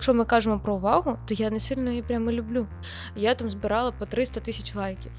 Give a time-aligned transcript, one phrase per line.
[0.00, 2.66] Якщо ми кажемо про увагу, то я не сильно її прямо люблю.
[3.16, 5.12] Я там збирала по 300 тисяч лайків.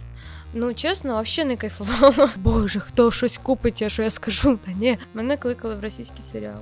[0.54, 2.30] Ну, чесно, взагалі не кайфувала.
[2.36, 4.60] Боже, хто щось купить, а що я скажу?
[4.66, 4.98] Та ні.
[5.14, 6.62] Мене кликали в російський серіал.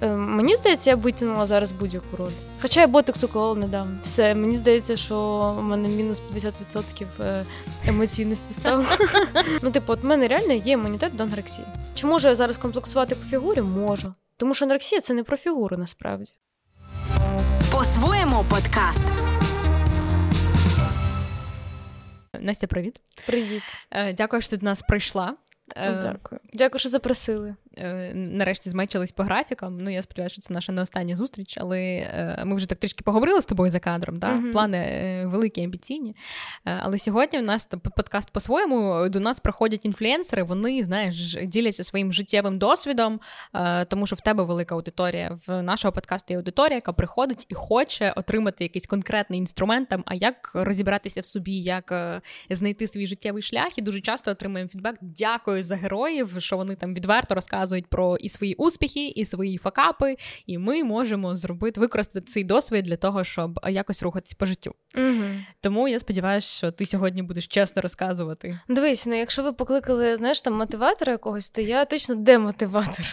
[0.02, 2.32] Е, мені здається, я б витягнула зараз будь-яку роль.
[2.62, 4.00] Хоча я ботоксу колол не дам.
[4.04, 5.18] Все, мені здається, що
[5.58, 7.46] в мене мінус 50% е,
[7.88, 8.84] емоційності стало.
[9.62, 11.68] Ну, типу, от в мене реально є імунітет до анорексії.
[11.96, 13.62] Чи можу я зараз комплексувати по фігурі?
[13.62, 14.14] Можу.
[14.38, 16.34] Тому що анорексія це не про фігуру насправді.
[17.72, 19.00] По-своєму подкаст.
[22.40, 23.02] Настя, привіт.
[23.28, 23.64] Привіт.
[23.92, 25.36] Е, дякую, що ти до нас прийшла.
[25.76, 26.42] Е, Дякую.
[26.54, 27.56] Дякую, що запросили.
[27.80, 29.78] Е, нарешті змечились по графікам.
[29.78, 33.04] Ну, я сподіваюся, що це наша не остання зустріч, але е, ми вже так трішки
[33.04, 34.20] поговорили з тобою за кадром.
[34.20, 34.36] Да?
[34.36, 34.52] Uh-huh.
[34.52, 36.16] Плани великі, амбіційні.
[36.64, 42.58] Але сьогодні в нас подкаст по-своєму до нас приходять інфлюенсери, вони, знаєш, діляться своїм життєвим
[42.58, 43.20] досвідом,
[43.88, 45.40] тому що в тебе велика аудиторія.
[45.48, 50.16] В нашого подкасту є аудиторія, яка приходить і хоче отримати якийсь конкретний інструмент, там, а
[50.16, 51.94] як розібратися в собі, як
[52.50, 53.78] знайти свій життєвий шлях.
[53.78, 54.96] І дуже часто отримуємо фідбек.
[55.02, 59.58] Дякую за героїв, що вони там відверто розказують розказують про і свої успіхи, і свої
[59.58, 60.16] факапи,
[60.46, 64.72] і ми можемо зробити використати цей досвід для того, щоб якось рухатись по життю.
[64.96, 65.24] Угу.
[65.62, 68.60] Тому я сподіваюся, що ти сьогодні будеш чесно розказувати.
[68.70, 73.06] Дивись, ну якщо ви покликали знаєш, там мотиватора якогось, то я точно демотиватор.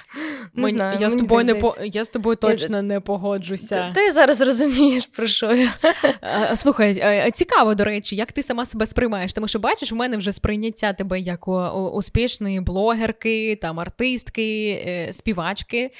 [0.54, 2.82] Не знаю, Я з тобою не по я з тобою точно я...
[2.82, 3.92] не погоджуся.
[3.94, 5.72] Ти зараз розумієш, про що я.
[6.56, 10.32] Слухай, цікаво, до речі, як ти сама себе сприймаєш, тому що бачиш, в мене вже
[10.32, 11.48] сприйняття тебе як
[11.94, 14.43] успішної блогерки, там артистки
[14.86, 15.90] е, співачки, е,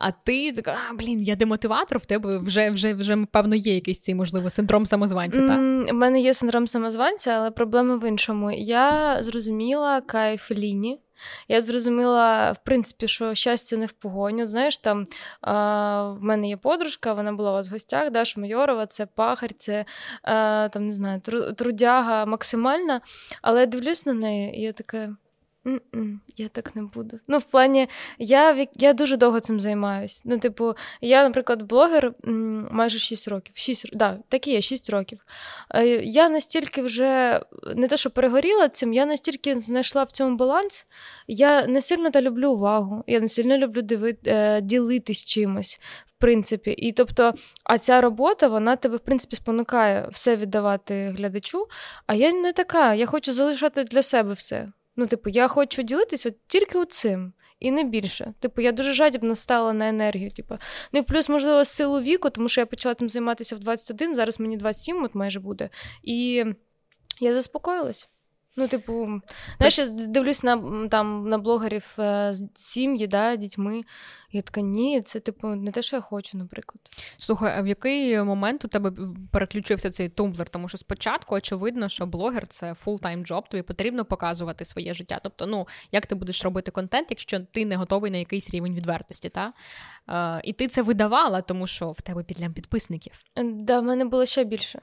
[0.00, 4.00] а ти така, а, блін, я демотиватор, в тебе вже, вже, вже певно, є якийсь
[4.00, 5.40] цей, можливо, синдром самозванця.
[5.90, 8.50] У мене є синдром самозванця, але проблема в іншому.
[8.52, 10.98] Я зрозуміла кайф ліні.
[11.48, 14.46] Я зрозуміла, в принципі, що щастя не в погоню.
[14.46, 15.06] Знаєш, там
[15.40, 19.50] а, в мене є подружка, вона була у вас в гостях, Даша Майорова, це пахар,
[19.56, 19.84] це
[20.22, 21.20] а, там не знаю,
[21.56, 23.00] трудяга максимальна.
[23.42, 25.16] Але я дивлюсь на неї, і я така.
[25.66, 27.20] Mm-mm, я так не буду.
[27.28, 27.88] Ну, в плані,
[28.18, 30.22] я я дуже довго цим займаюсь.
[30.24, 32.12] Ну, типу, я, наприклад, блогер
[32.70, 33.56] майже 6 років.
[33.56, 35.18] 6, да, так і є, 6 років.
[35.74, 37.40] Е, я настільки вже
[37.74, 40.86] не те, що перегоріла цим, я настільки знайшла в цьому баланс.
[41.26, 46.12] Я не сильно та люблю увагу, я не сильно люблю диви, е, ділитись чимось, в
[46.18, 46.70] принципі.
[46.70, 47.34] І тобто,
[47.64, 51.66] а ця робота, вона тебе, в принципі, спонукає все віддавати глядачу.
[52.06, 54.68] А я не така, я хочу залишати для себе все.
[54.96, 57.32] Ну, типу, я хочу ділитися тільки цим.
[57.60, 58.34] І не більше.
[58.40, 60.30] Типу, я дуже жадібно стала на енергію.
[60.30, 60.58] Типу.
[60.92, 64.40] Ну і плюс, можливо, силу віку, тому що я почала тим займатися в 21, зараз
[64.40, 65.70] мені 27 от майже буде.
[66.02, 66.44] І
[67.20, 68.08] я заспокоїлась.
[68.58, 69.20] Ну, типу,
[69.56, 73.82] знаєш, я дивлюсь на там на блогерів е, сім'ї, да, дітьми.
[74.32, 76.80] Я така, ні, це типу не те, що я хочу, наприклад.
[77.16, 78.92] Слухай, а в який момент у тебе
[79.32, 80.48] переключився цей тумблер?
[80.48, 85.20] Тому що спочатку очевидно, що блогер це full-time job, тобі потрібно показувати своє життя.
[85.22, 89.28] Тобто, ну як ти будеш робити контент, якщо ти не готовий на якийсь рівень відвертості,
[89.28, 89.52] та?
[90.08, 93.12] Е, і ти це видавала, тому що в тебе підлям підписників.
[93.44, 94.80] Да, в мене було ще більше.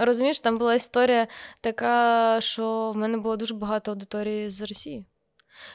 [0.00, 1.26] Розумієш, там була історія
[1.60, 5.04] така, що в мене було дуже багато аудиторії з Росії.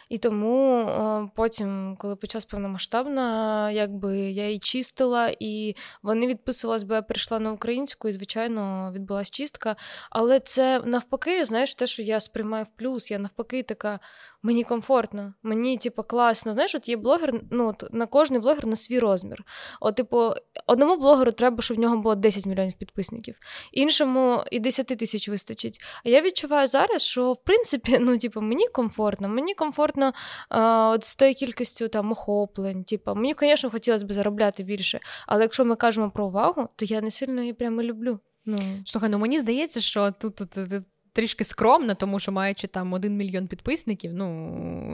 [0.10, 6.94] І тому е, потім, коли почалась повномасштабна, якби я її чистила, і вони відписувались, бо
[6.94, 9.76] я прийшла на українську, і, звичайно, відбулася чистка.
[10.10, 14.00] Але це навпаки, знаєш, те, що я сприймаю в плюс, я навпаки така
[14.44, 16.54] мені комфортно, мені, типу, класно.
[16.54, 19.44] Знаєш, от є блогер, ну на кожний блогер на свій розмір.
[19.82, 20.34] От, типу,
[20.68, 23.36] одному блогеру треба, щоб в нього було 10 мільйонів підписників,
[23.72, 25.80] іншому і 10 тисяч вистачить.
[26.06, 30.14] А я відчуваю зараз, що в принципі, ну, типу, мені комфортно, мені комфортно
[30.50, 32.84] а, от з тою кількістю там охоплень.
[32.84, 35.00] Типу, мені, звісно, хотілося б заробляти більше.
[35.28, 38.20] Але якщо ми кажемо про увагу, то я не сильно її прямо люблю.
[38.46, 38.58] Ну.
[38.86, 43.18] Слухай, ну мені здається, що тут, тут, тут трішки скромна, тому що маючи там один
[43.18, 44.26] мільйон підписників, ну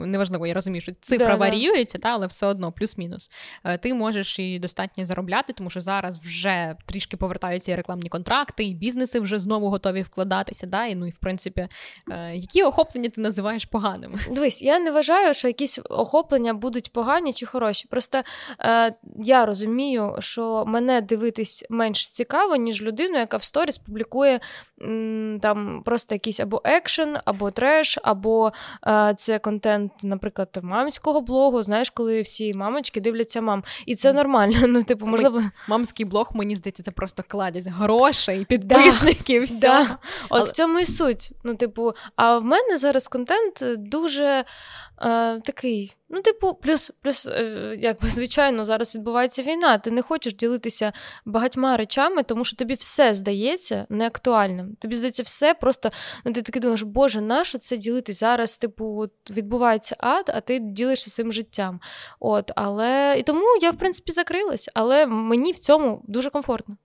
[0.06, 3.30] неважливо, я розумію, що цифра да, варіюється, та, але все одно плюс-мінус.
[3.64, 8.64] Е, ти можеш і достатньо заробляти, тому що зараз вже трішки повертаються і рекламні контракти,
[8.64, 10.66] і бізнеси вже знову готові вкладатися.
[10.66, 11.68] Да, і, Ну і в принципі,
[12.10, 14.18] е, які охоплення ти називаєш поганими?
[14.30, 17.88] Дивись, я не вважаю, що якісь охоплення будуть погані чи хороші.
[17.90, 18.22] Просто
[18.60, 24.40] е, я розумію, що мене дивитись менш цікаво, ніж людину, яка в сторіс публікує
[24.82, 28.52] м, там просто просто якийсь або екшен, або треш, або
[28.86, 31.62] е, це контент, наприклад, мамського блогу.
[31.62, 33.64] Знаєш, коли всі мамочки дивляться мам.
[33.86, 34.56] І це нормально.
[34.66, 39.46] Ну, типу, можливо, мамський блог, мені здається, це просто кладять грошей, підписників.
[39.50, 39.82] Да, да.
[39.82, 39.98] От
[40.28, 40.42] Але...
[40.42, 41.32] в цьому і суть.
[41.44, 44.44] Ну, типу, а в мене зараз контент дуже
[45.02, 49.78] е, такий Ну, типу, плюс, плюс, е, якби звичайно, зараз відбувається війна.
[49.78, 50.92] Ти не хочеш ділитися
[51.24, 54.76] багатьма речами, тому що тобі все здається неактуальним.
[54.80, 55.90] Тобі здається, все просто
[56.24, 58.20] ну ти такий думаєш, Боже, нащо це ділитись?
[58.20, 61.80] Зараз, типу, от відбувається ад, а ти ділишся своїм життям.
[62.20, 66.76] От, але і тому я в принципі закрилась, але мені в цьому дуже комфортно.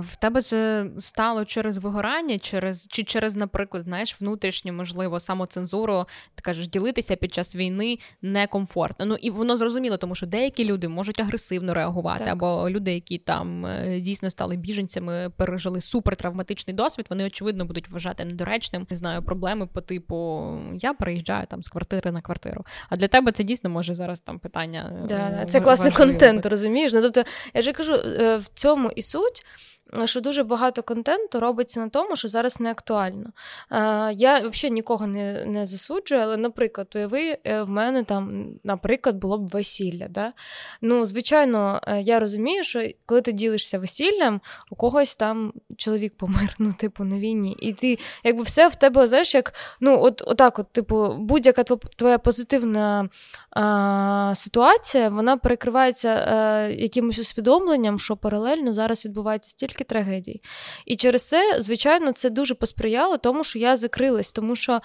[0.00, 6.42] В тебе це стало через вигорання, через чи через, наприклад, знаєш, внутрішню, можливо, самоцензуру, ти
[6.42, 9.06] кажеш, ділитися під час війни некомфортно.
[9.06, 12.32] Ну і воно зрозуміло, тому що деякі люди можуть агресивно реагувати, так.
[12.32, 18.24] або люди, які там е, дійсно стали біженцями, пережили супертравматичний досвід, вони очевидно будуть вважати
[18.24, 18.86] недоречним.
[18.90, 22.64] Не знаю, проблеми по типу я переїжджаю там з квартири на квартиру.
[22.88, 25.06] А для тебе це дійсно може зараз там питання.
[25.08, 26.92] Да, Це класний контент, розумієш?
[26.92, 27.22] Ну, Тобто,
[27.54, 29.79] я ж кажу, е, в цьому і суть trash.
[30.04, 33.30] Що дуже багато контенту робиться на тому, що зараз не актуально.
[34.12, 39.38] Я взагалі нікого не не засуджую, але, наприклад, уяви, е, в мене там, наприклад, було
[39.38, 40.08] б весілля.
[40.08, 40.32] Да?
[40.80, 44.40] Ну, Звичайно, е, я розумію, що коли ти ділишся весіллям,
[44.70, 47.56] у когось там чоловік помер, ну, типу, на війні.
[47.60, 51.64] І ти, якби все в тебе, знаєш, як ну, от, отак, от, типу, будь-яка
[51.96, 53.08] твоя позитивна
[53.50, 60.40] а, ситуація, вона перекривається а, е, якимось усвідомленням, що паралельно зараз відбувається стільки стільки трагедій.
[60.86, 64.80] І через це, звичайно, це дуже посприяло тому, що я закрилась, тому що е,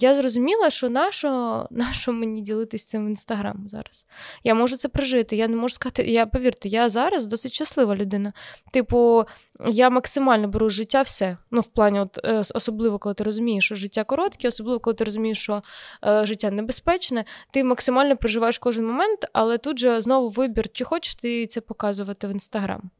[0.00, 4.06] я зрозуміла, що нащо, нащо мені ділитись цим в інстаграм зараз.
[4.44, 5.36] Я можу це прожити.
[5.36, 8.32] Я не можу сказати, я повірте, я зараз досить щаслива людина.
[8.72, 9.24] Типу,
[9.66, 11.36] я максимально беру життя все.
[11.50, 15.04] Ну, в плані, от, е, особливо, коли ти розумієш, що життя коротке, особливо, коли ти
[15.04, 15.62] розумієш, що
[16.04, 21.14] е, життя небезпечне, ти максимально проживаєш кожен момент, але тут же знову вибір, чи хочеш
[21.14, 22.90] ти це показувати в інстаграм.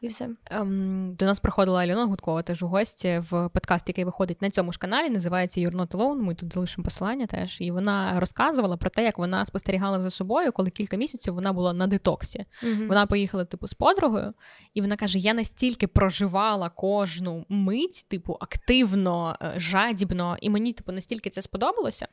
[0.00, 0.28] І все.
[0.50, 4.72] Ем, До нас приходила Альона Гудкова, теж у гості в подкаст, який виходить на цьому
[4.72, 7.60] ж каналі, називається You're Not Alone, Ми тут залишимо посилання теж.
[7.60, 11.72] І вона розказувала про те, як вона спостерігала за собою, коли кілька місяців вона була
[11.72, 12.44] на детоксі.
[12.62, 14.34] mm Вона поїхала, типу, з подругою,
[14.74, 20.92] і вона каже: я настільки проживала кожну мить, типу, активно, е, жадібно, і мені, типу,
[20.92, 22.08] настільки це сподобалося.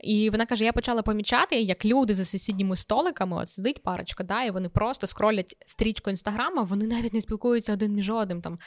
[0.00, 4.42] І вона каже: я почала помічати, як люди за сусідніми столиками, от сидить парочка, да,
[4.42, 8.58] і вони просто скролять стрічку інстаграма, вони навіть не спілкуються один між одним, там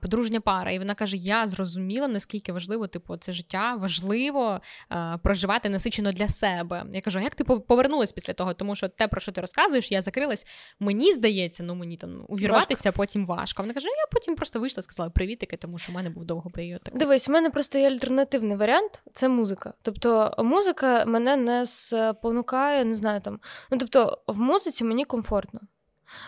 [0.00, 0.70] подружня пара.
[0.70, 4.60] І вона каже: Я зрозуміла, наскільки важливо, типу, це життя важливо
[5.22, 6.84] проживати насичено для себе.
[6.92, 8.54] Я кажу, як ти повернулась після того?
[8.54, 10.46] Тому що те, про що ти розказуєш, я закрилась.
[10.80, 12.96] Мені здається, ну мені там увірватися важко.
[12.96, 13.62] потім важко.
[13.62, 16.82] Вона каже: я потім просто вийшла, сказала привітики, тому що в мене був довго період.
[16.82, 16.98] Такий.
[16.98, 19.74] Дивись, у мене просто є альтернативний варіант це музика.
[19.82, 23.40] Тобто, музика мене не спонукає, не знаю там.
[23.70, 25.60] Ну тобто, в музиці мені комфортно.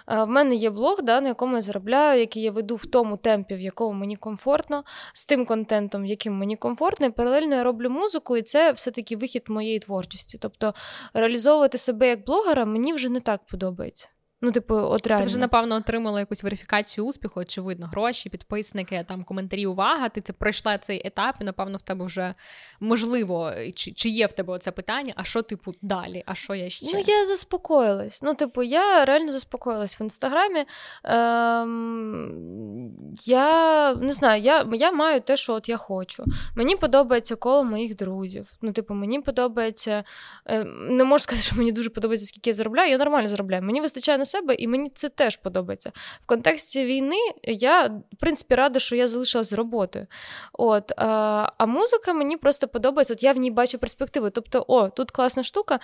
[0.09, 3.17] Е, в мене є блог, да, на якому я заробляю, який я веду в тому
[3.17, 7.91] темпі, в якому мені комфортно, з тим контентом, яким мені комфортно, і паралельно я роблю
[7.91, 10.39] музику, і це все-таки вихід моєї творчості.
[10.41, 10.75] Тобто
[11.15, 14.09] реалізовувати себе як блогера мені вже не так подобається.
[14.45, 15.25] Ну, типу, от реально.
[15.25, 20.09] Ти вже, напевно, отримала якусь верифікацію успіху, очевидно, гроші, підписники, там коментарі, увага.
[20.09, 22.35] Ти це пройшла цей етап, і напевно в тебе вже
[22.81, 26.23] можливо, чи чи є в тебе оце питання, а що, типу, далі?
[26.27, 26.87] А що я ще?
[26.95, 28.23] Ну, я заспокоїлась.
[28.23, 30.65] Ну, типу, я реально заспокоїлась в інстаграмі.
[31.05, 32.93] Ем,
[33.25, 36.25] Я не знаю, я я маю те, що от я хочу.
[36.57, 38.53] Мені подобається коло моїх друзів.
[38.63, 40.05] Ну, типу, мені подобається.
[40.47, 42.91] Ем, не можу сказати, що мені дуже подобається, скільки я заробляю.
[42.91, 43.63] Я нормально заробляю.
[43.63, 45.93] Мені вистачає на себе, і мені це теж подобається.
[46.23, 50.07] В контексті війни я, в принципі, рада, що я залишилась з роботою.
[50.53, 53.15] От, А а музика мені просто подобається.
[53.15, 54.31] От я в ній бачу перспективу.
[54.31, 55.79] Тобто, о, тут класна штука.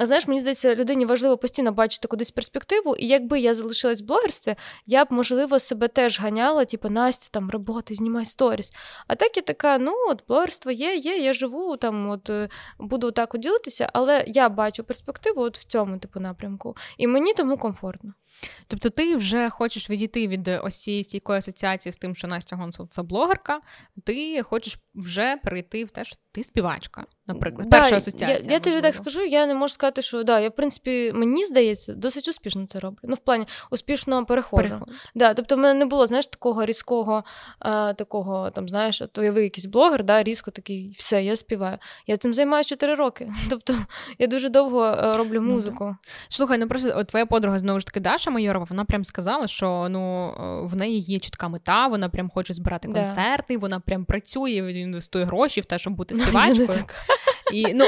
[0.00, 2.96] А знаєш, мені здається, людині важливо постійно бачити кудись перспективу.
[2.96, 4.56] І якби я залишилась в блогерстві,
[4.86, 8.72] я б, можливо, себе теж ганяла, типу, Настя, там роботи, знімай сторіс.
[9.06, 13.10] А так я така, ну, от блогерство є, є, я живу, там, от е, буду
[13.10, 16.76] так ділитися, але я бачу перспективу от в цьому типу напрямку.
[16.98, 18.23] І мені тому комфортно комфортно.
[18.66, 22.88] Тобто ти вже хочеш відійти від ось цієї стійкої асоціації з тим, що Настя Гонсул
[22.88, 23.60] це блогерка,
[24.04, 27.68] ти хочеш вже перейти в те, що ти співачка, наприклад.
[27.68, 28.38] Да, Перша асоціація.
[28.44, 31.44] Я, я тобі так скажу, я не можу сказати, що да, я, в принципі, мені
[31.44, 32.98] здається, досить успішно це роблю.
[33.02, 34.86] Ну, в плані успішно переходжу.
[35.14, 37.24] Да, Тобто, в мене не було, знаєш, такого різкого,
[37.58, 41.78] а, такого, там, знаєш, то ви якийсь блогер, да, різко такий, все, я співаю.
[42.06, 43.32] Я цим займаюся 4 роки.
[43.50, 43.76] Тобто
[44.18, 45.96] я дуже довго е, роблю музику.
[46.28, 49.46] Слухай, ну просто от твоя подруга знову ж таки Даша Даша Майорова, вона прям сказала,
[49.46, 50.32] що ну
[50.66, 55.60] в неї є чітка мета, вона прям хоче збирати концерти, вона прям працює, інвестує гроші
[55.60, 56.84] в те, щоб бути співачкою.
[57.52, 57.84] І ну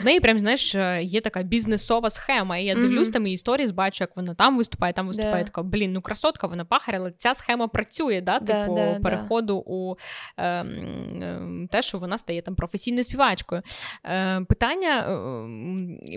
[0.00, 2.56] в неї прям знаєш є така бізнесова схема.
[2.56, 3.12] І я дивлюсь mm-hmm.
[3.12, 5.42] там і історії, бачу, як вона там виступає, там виступає.
[5.42, 5.46] Yeah.
[5.46, 9.94] Така блін, ну красотка, вона пахаря, але ця схема працює, да, типу yeah, переходу у
[10.36, 13.62] е, е, те, що вона стає там професійною співачкою.
[14.04, 15.12] Е, Питання, е,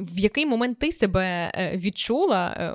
[0.02, 2.74] в який момент ти себе е, відчула е,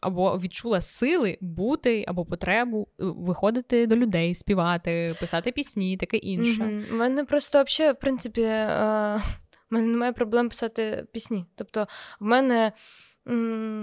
[0.00, 6.62] або відчула сили бути або потребу виходити до людей, співати, писати пісні, таке інше.
[6.62, 6.94] У mm-hmm.
[6.94, 8.42] мене просто взагалі, в принципі.
[8.42, 9.20] в
[9.70, 11.44] мене немає проблем писати пісні.
[11.54, 11.86] Тобто,
[12.20, 12.72] в мене,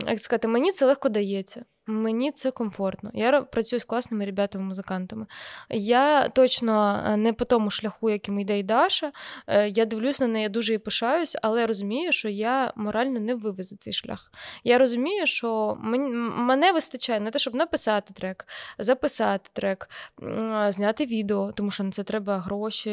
[0.08, 1.66] як сказати, мені це легко дається.
[1.90, 3.12] Мені це комфортно.
[3.14, 5.26] Я працюю з класними ребятами-музикантами.
[5.70, 9.12] Я точно е, не по тому шляху, яким йде і Даша.
[9.48, 13.36] Е, я дивлюсь на неї, я дуже її пишаюсь, але розумію, що я морально не
[13.36, 14.32] вивезу цей шлях.
[14.64, 18.48] Я розумію, що мене вистачає на те, щоб написати трек,
[18.80, 19.90] записати трек,
[20.70, 22.92] зняти відео, тому що на це треба гроші,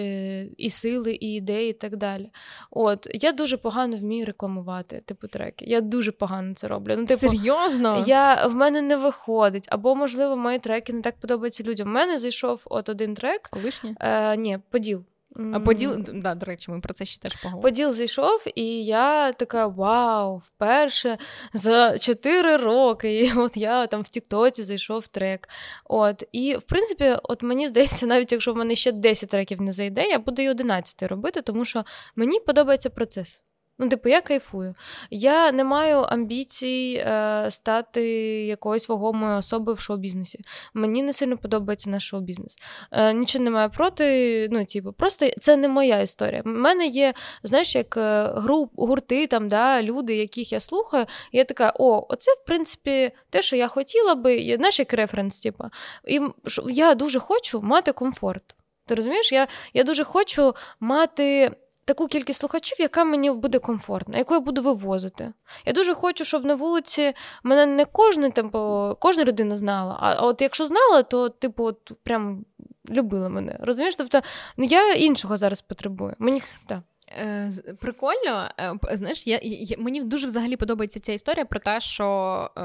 [0.57, 2.31] і сили, і ідеї, і так далі.
[2.71, 5.65] От я дуже погано вмію рекламувати типу треки.
[5.65, 6.95] Я дуже погано це роблю.
[6.99, 8.05] Ну, типу, Серйозно?
[8.07, 11.89] Я в мене не виходить, або, можливо, мої треки не так подобаються людям.
[11.89, 13.49] У мене зайшов от один трек.
[13.51, 13.95] Колишній?
[14.01, 15.05] Е, Ні, поділ.
[15.53, 17.63] А поділ, да, до речі, ми про це ще теж поговоримо.
[17.63, 21.19] Поділ зайшов, і я така: вау, вперше
[21.53, 23.21] за 4 роки.
[23.21, 25.49] І от я там в Тіктоці зайшов трек.
[25.85, 29.73] От, І в принципі, от мені здається, навіть якщо в мене ще 10 треків не
[29.73, 31.85] зайде, я буду і 11 робити, тому що
[32.17, 33.41] мені подобається процес.
[33.79, 34.75] Ну, типу, я кайфую.
[35.11, 38.03] Я не маю амбіцій е, стати
[38.47, 40.41] якоюсь вагомою особою в шоу-бізнесі.
[40.75, 42.59] Мені не сильно подобається наш шоу-бізнес.
[42.93, 44.49] Е, Нічого немає проти.
[44.51, 46.43] Ну, типу, просто це не моя історія.
[46.45, 51.07] У мене є, знаєш, як е, груп, гурти, там, да, люди, яких я слухаю.
[51.33, 55.65] Я така, о, оце, в принципі, те, що я хотіла би, знаєш, як референс, типу.
[56.09, 56.21] І
[56.69, 58.55] я дуже хочу мати комфорт.
[58.87, 59.33] Ти розумієш?
[59.33, 61.51] Я, Я дуже хочу мати
[61.87, 65.33] таку кількість слухачів, яка мені буде комфортна, яку я буду вивозити.
[65.67, 67.13] Я дуже хочу, щоб на вулиці
[67.43, 69.97] мене не кожна типу, кожна людина знала.
[70.01, 72.45] А от якщо знала, то типу, от прям
[72.91, 73.59] любила мене.
[73.61, 73.97] Розумієш?
[73.97, 74.21] Тобто
[74.57, 76.15] ну, я іншого зараз потребую.
[76.19, 76.81] Мені так.
[77.19, 82.51] Е, прикольно, е, знаєш, я, я мені дуже взагалі подобається ця історія про те, що
[82.59, 82.63] е,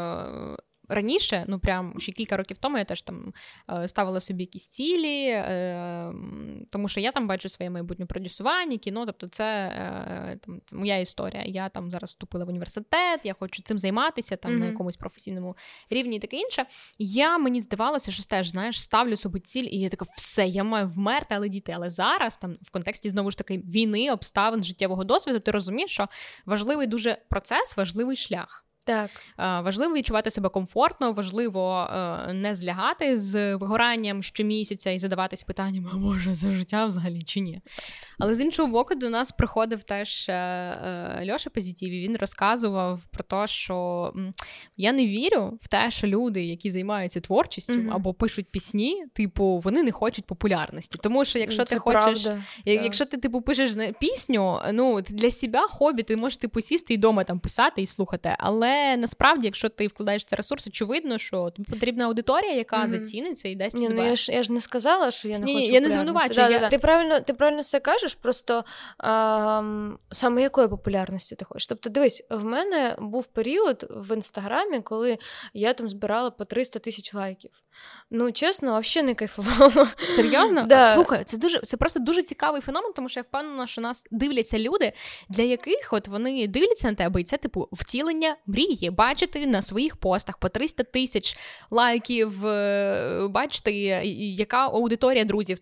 [0.92, 3.34] раніше, ну прям ще кілька років тому, я теж там
[3.70, 6.14] е, ставила собі якісь цілі, е,
[6.72, 10.98] тому що я там бачу своє майбутнє продюсування, кіно, тобто це е, там це моя
[10.98, 11.44] історія.
[11.46, 14.60] Я там зараз вступила в університет, я хочу цим займатися там mm-hmm.
[14.60, 15.58] на якомусь професійному
[15.90, 16.66] рівні і таке інше.
[17.00, 20.88] Я мені здавалося, що теж знаєш, ставлю собі ціль, і я така, все, я маю
[20.88, 21.72] вмерти, але діти.
[21.76, 26.08] Але зараз там в контексті знову ж таки війни, обставин життєвого досвіду, ти розумієш, що
[26.46, 28.66] важливий дуже процес, важливий шлях.
[28.92, 29.64] Так.
[29.66, 35.98] Важливо відчувати себе комфортно, важливо е, не злягати з вигоранням щомісяця і задаватись питанням, а
[35.98, 37.62] може за життя взагалі чи ні.
[38.20, 42.00] Але з іншого боку, до нас приходив теж е, е, Льоша Позитіві.
[42.08, 44.14] Він розказував про те, що
[44.78, 47.94] я не вірю в те, що люди, які займаються творчістю mm-hmm.
[47.94, 51.00] або пишуть пісні, типу, вони не хочуть популярності.
[51.04, 52.44] Тому що якщо Це ти хочеш, правда.
[52.66, 57.24] якщо ти типу пишеш пісню, ну для себе хобі, ти можеш типу сісти і вдома
[57.24, 58.36] там писати і слухати.
[58.40, 62.90] Але насправді, якщо ти вкладаєш ці ресурс, очевидно, що тобі потрібна аудиторія, яка mm-hmm.
[62.90, 63.76] заціниться і дасть.
[63.76, 65.72] Ні, ну я ж я ж не сказала, що я не Ні, хочу.
[65.72, 66.36] Я не звинувачую.
[66.36, 66.60] Да, я...
[66.60, 68.66] Да, ти правильно ти правильно все кажеш, просто
[68.98, 69.64] а,
[70.12, 71.68] саме якої популярності ти хочеш.
[71.68, 75.18] Тобто, дивись, в мене був період в інстаграмі, коли
[75.54, 77.52] я там збирала по 300 тисяч лайків.
[78.14, 79.88] Ну, чесно, взагалі не кайфувала.
[80.10, 80.66] Серйозно?
[80.72, 80.94] Да.
[80.94, 84.60] Слухай, це дуже це просто дуже цікавий феномен, тому що я впевнена, що нас дивляться
[84.60, 84.94] люди,
[85.30, 88.90] для яких от вони дивляться на тебе, і це типу втілення мрії.
[88.90, 91.38] Бачити на своїх постах по 300 тисяч
[91.72, 93.74] лайків, е, бачити,
[94.18, 95.58] яка аудиторія друзів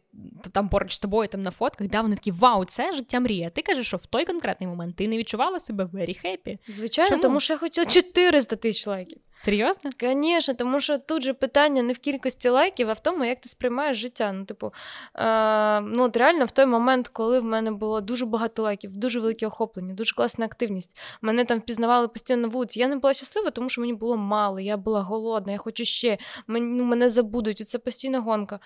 [0.52, 3.50] там поруч з тобою там на фотках, да, вони такі вау, це життя мрія.
[3.50, 6.58] Ти кажеш, що в той конкретний момент ти не відчувала себе very happy.
[6.68, 7.22] Звичайно, Чому?
[7.22, 9.18] тому що я хотіла 400 тисяч лайків.
[9.40, 9.92] Серйозно?
[10.02, 13.50] Звісно, тому що тут же питання не в кількості лайків, а в тому, як ти
[13.50, 14.32] сприймаєш життя.
[14.32, 14.74] Ну, типу,
[15.16, 19.20] е, ну от реально в той момент, коли в мене було дуже багато лайків, дуже
[19.20, 20.98] велике охоплення, дуже класна активність.
[21.22, 22.80] Мене там впізнавали постійно на вулиці.
[22.80, 26.18] Я не була щаслива, тому що мені було мало, я була голодна, я хочу ще,
[26.48, 27.68] Мен, ну, мене забудуть.
[27.70, 28.60] Це постійна гонка.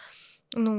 [0.58, 0.72] Ну,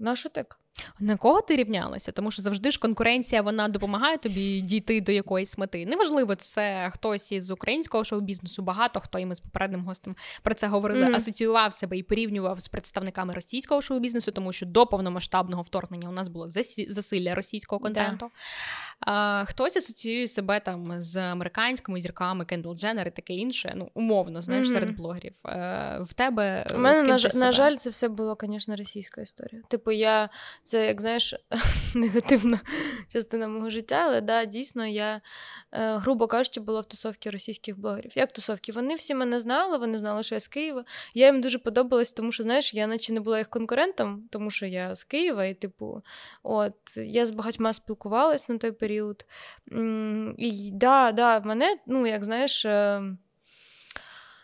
[0.00, 0.58] на так?
[1.00, 2.12] На кого ти рівнялася?
[2.12, 5.86] Тому що завжди ж конкуренція вона допомагає тобі дійти до якоїсь мети.
[5.86, 10.66] Неважливо, це хтось із українського шоу-бізнесу, багато хто і ми з попереднім гостем про це
[10.66, 11.16] говорили, mm-hmm.
[11.16, 16.28] асоціював себе і порівнював з представниками російського шоу-бізнесу, тому що до повномасштабного вторгнення у нас
[16.28, 16.46] було
[16.88, 18.26] засилля російського контенту.
[18.26, 18.30] Yeah.
[19.00, 23.72] А, Хтось асоціює себе там з американськими зірками Кендал Дженнер і таке інше.
[23.76, 24.72] Ну, умовно, знаєш, mm-hmm.
[24.72, 25.34] серед блогерів.
[25.46, 29.62] Е, В тебе У мене, на, на жаль, це все було, звісно, російська історія.
[29.68, 30.28] Типу, я
[30.70, 31.34] це, як знаєш,
[31.94, 32.60] негативна
[33.12, 35.20] частина мого життя, але да, дійсно, я,
[35.72, 38.12] е, грубо кажучи, була в тусовці російських блогерів.
[38.14, 38.72] Як тусовки?
[38.72, 40.84] Вони всі мене знали, вони знали, що я з Києва.
[41.14, 44.66] Я їм дуже подобалась, тому що, знаєш, я наче не була їх конкурентом, тому що
[44.66, 46.02] я з Києва, і, типу,
[46.42, 49.24] от, я з багатьма спілкувалась на той період.
[50.38, 52.64] І да, да, мене, ну, як знаєш.
[52.64, 53.02] Е,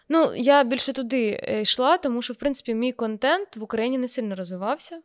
[0.09, 4.09] ну, я більше туди е, йшла, тому що, в принципі, мій контент в Україні не
[4.09, 5.01] сильно розвивався.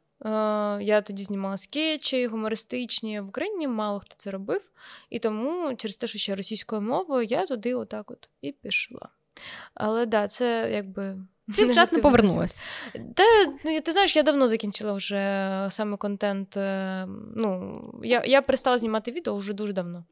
[0.82, 3.22] Я тоді знімала скетчі гумористичні.
[3.22, 4.72] В Україні мало хто це робив,
[5.10, 9.10] і тому через те, що ще російською мовою, я туди отак от і пішла.
[9.74, 11.18] Але да, це якби
[11.56, 12.62] ти вчасно повернулася.
[12.94, 13.24] Та
[13.66, 16.58] ну, ти знаєш, я давно закінчила вже саме контент.
[16.58, 20.06] Е, ну, Я я перестала знімати відео вже дуже давно.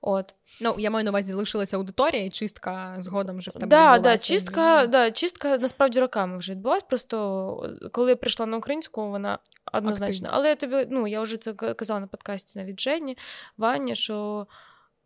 [0.00, 0.34] От.
[0.60, 3.66] Ну, я маю на увазі, лишилася аудиторія, і чистка згодом вже в тебе.
[3.66, 6.86] Да, да, чистка, да, чистка насправді роками вже відбулася.
[6.88, 9.38] Просто коли я прийшла на українську, вона
[9.72, 10.06] однозначно.
[10.06, 10.28] Активно.
[10.32, 13.18] Але я тобі, ну, я вже це казала на подкасті навіть Жені,
[13.56, 14.46] Вані, що.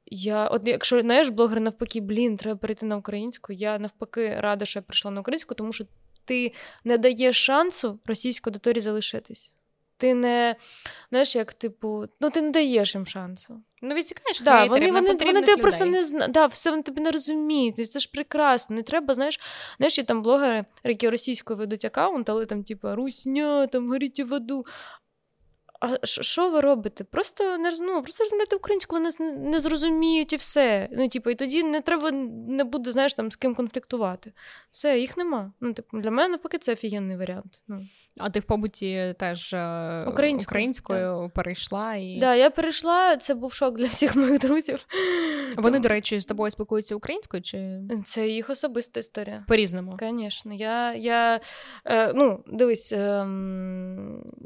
[0.06, 3.52] Я, от якщо знаєш, блогер навпаки, блін, треба перейти на українську.
[3.52, 5.84] Я навпаки рада, що я прийшла на українську, тому що
[6.24, 6.52] ти
[6.84, 9.54] не даєш шансу російській аудиторії залишитись.
[9.98, 10.56] Ти не
[11.10, 13.62] знаєш, як типу, ну ти не даєш їм шансу.
[13.82, 16.28] Ну, відсікаєш да, вони вони, вони тебе просто не зна...
[16.28, 17.92] да, все вони тебе не розуміють.
[17.92, 18.76] Це ж прекрасно.
[18.76, 19.40] Не треба, знаєш,
[19.76, 24.26] знаєш, є там блогери, які російською ведуть аккаунт, але там, типу, русня, там горіть у
[24.26, 24.66] воду
[25.80, 27.04] а що ви робите?
[27.04, 30.88] Просто не ну, просто розмовляйте українську, вони не, зрозуміють і все.
[30.92, 34.32] Ну, типу, І тоді не треба не буде, знаєш, там з ким конфліктувати.
[34.70, 35.52] Все, їх нема.
[35.60, 37.62] Ну, типу, Для мене навпаки це офігенний варіант.
[37.68, 37.86] Ну.
[38.18, 41.28] А ти в побуті теж е, українською, українською да.
[41.28, 41.94] перейшла?
[41.94, 42.10] і...
[42.12, 44.86] Так, да, я перейшла, це був шок для всіх моїх друзів.
[45.56, 47.42] Вони, до речі, з тобою спілкуються українською?
[47.42, 47.80] чи...
[48.04, 49.44] Це їх особиста історія.
[49.48, 49.98] По-різному.
[50.00, 50.54] Звісно.
[50.54, 51.40] Я, я,
[51.84, 53.26] е, ну, дивись, е,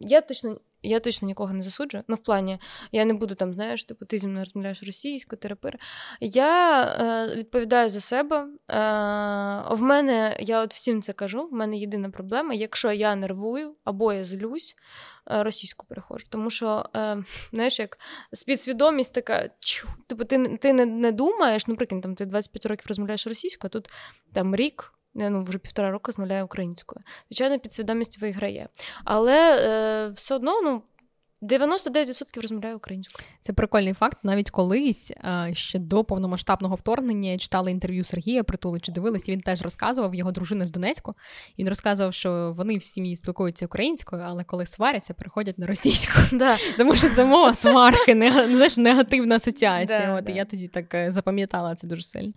[0.00, 2.04] я точно я точно нікого не засуджую.
[2.08, 2.58] Ну, в плані,
[2.92, 5.78] я не буду там, знаєш, типу, ти зі мною розмовляєш російською, терапир.
[6.20, 8.36] Я е, відповідаю за себе.
[8.36, 8.48] Е,
[9.70, 14.12] В мене, я от всім це кажу, в мене єдина проблема, якщо я нервую або
[14.12, 14.76] я злюсь,
[15.30, 16.24] е, російську переходжу.
[16.28, 17.98] Тому що, е, знаєш, як
[18.32, 22.86] спідсвідомість така, чу, типу, ти ти не, не думаєш, ну, прикинь, там ти 25 років
[22.88, 23.90] розмовляєш російською, а тут
[24.32, 24.92] там рік.
[25.14, 27.04] Я ну, вже півтора року змовляю українською.
[27.30, 28.68] Звичайно, підсвідомість виграє.
[29.04, 30.82] Але е, все одно, ну.
[31.42, 33.26] 99% розмовляю українською.
[33.40, 34.18] Це прикольний факт.
[34.22, 35.12] Навіть колись
[35.52, 39.32] ще до повномасштабного вторгнення читали інтерв'ю Сергія Притули чи дивилися.
[39.32, 41.14] Він теж розказував його дружина з Донецьку.
[41.58, 46.12] Він розказував, що вони в сім'ї спілкуються українською, але коли сваряться, переходять на російську.
[46.32, 46.58] Да.
[46.76, 50.06] Тому що це мова сварки, знаєш, негативна асоціація.
[50.06, 50.32] Да, От да.
[50.32, 52.32] я тоді так е, запам'ятала це дуже сильно.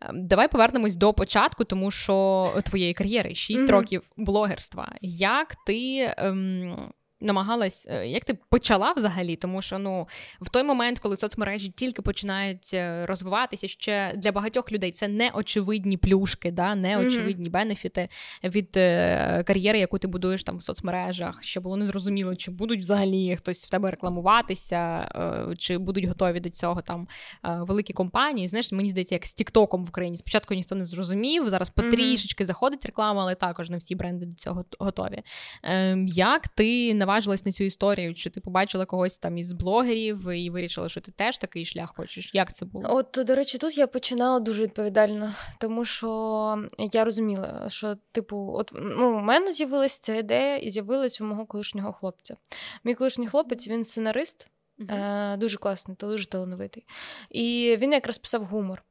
[0.00, 3.70] Ем, давай повернемось до початку, тому що твоєї кар'єри 6 mm-hmm.
[3.70, 4.88] років блогерства.
[5.00, 6.14] Як ти.
[6.16, 6.92] Ем,
[7.22, 9.36] намагалась, е, як ти почала взагалі?
[9.36, 10.08] Тому що ну
[10.40, 15.30] в той момент, коли соцмережі тільки починають е, розвиватися, ще для багатьох людей це не
[15.30, 17.52] очевидні плюшки, да, не очевидні mm-hmm.
[17.52, 18.08] бенефіти
[18.44, 21.42] від е, кар'єри, яку ти будуєш там в соцмережах.
[21.42, 25.08] Ще було незрозуміло, чи будуть взагалі хтось в тебе рекламуватися,
[25.50, 27.08] е, чи будуть готові до цього там
[27.44, 28.48] е, великі компанії.
[28.48, 30.16] Знаєш, мені здається, як з Тіктоком в Україні.
[30.16, 31.48] Спочатку ніхто не зрозумів.
[31.48, 32.46] Зараз потрішечки mm-hmm.
[32.46, 35.22] заходить реклама, але також не всі бренди до цього готові.
[35.62, 38.14] Ем, як ти на наважилась на цю історію?
[38.14, 42.34] Чи ти побачила когось там із блогерів і вирішила, що ти теж такий шлях хочеш?
[42.34, 42.84] Як це було?
[42.88, 48.70] От, до речі, тут я починала дуже відповідально, тому що я розуміла, що, типу, от
[48.74, 52.36] ну, у мене з'явилася ця ідея і з'явилась у мого колишнього хлопця.
[52.84, 54.48] Мій колишній хлопець, він сценарист,
[54.78, 55.36] uh-huh.
[55.36, 56.86] дуже класний, дуже талановитий.
[57.30, 58.82] І він якраз писав гумор.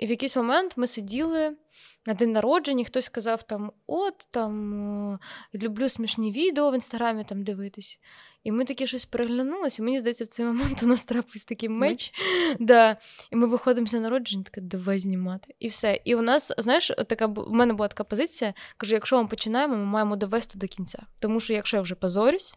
[0.00, 1.56] І в якийсь момент ми сиділи
[2.06, 4.74] на день народження, хтось сказав там: от там
[5.12, 5.18] е,
[5.54, 7.98] люблю смішні відео в інстаграмі там дивитись.
[8.44, 9.82] І ми такі щось переглянулися.
[9.82, 12.12] Мені здається, в цей момент у нас трапився такий меч.
[12.60, 12.96] Да.
[13.32, 15.54] І ми виходимо з народження, таке, давай знімати.
[15.58, 16.00] І все.
[16.04, 18.54] І у нас, знаєш, така в мене була така позиція.
[18.76, 21.02] Кажу: якщо ми починаємо, ми маємо довести до кінця.
[21.18, 22.54] Тому що якщо я вже позорюсь.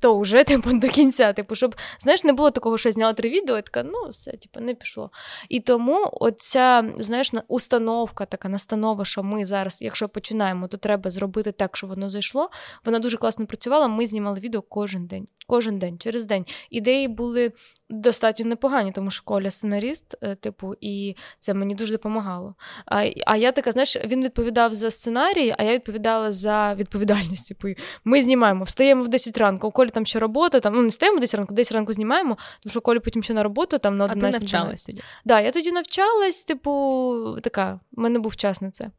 [0.00, 1.32] То вже типу, до кінця.
[1.32, 4.30] Типу, щоб знаєш, не було такого, що я зняла три відео, і така, ну все,
[4.30, 5.10] типу, не пішло.
[5.48, 11.52] І тому оця знаєш, установка, така настанова, що ми зараз, якщо починаємо, то треба зробити
[11.52, 12.50] так, щоб воно зайшло.
[12.84, 13.88] Вона дуже класно працювала.
[13.88, 15.28] Ми знімали відео кожен день.
[15.46, 16.46] Кожен день, через день.
[16.70, 17.52] Ідеї були
[17.90, 22.54] достатньо непогані, тому що Коля сценаріст, е, типу, і це мені дуже допомагало.
[22.86, 27.48] А а я така, знаєш, він відповідав за сценарій, а я відповідала за відповідальність.
[27.48, 27.68] Типу,
[28.04, 31.20] ми знімаємо, встаємо в 10 ранку, у Колі там ще робота, там ну не стаємо
[31.20, 34.34] десь ранку, 10 ранку знімаємо, тому що Коля потім ще на роботу там на 11
[34.34, 35.02] А ти навчалась тоді?
[35.24, 38.90] Да, я тоді навчалась, типу, така, в мене був час на це.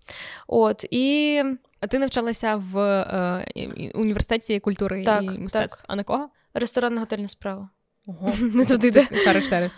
[0.47, 1.43] От, і...
[1.81, 5.77] А ти навчалася в е, університеті культури так, і мистецтв?
[5.77, 5.85] Так.
[5.87, 6.29] А на кого?
[6.53, 7.69] Ресторанна готельна справа.
[8.09, 8.33] Ого.
[8.41, 9.07] Не туди йде.
[9.23, 9.77] Шариш сервіс.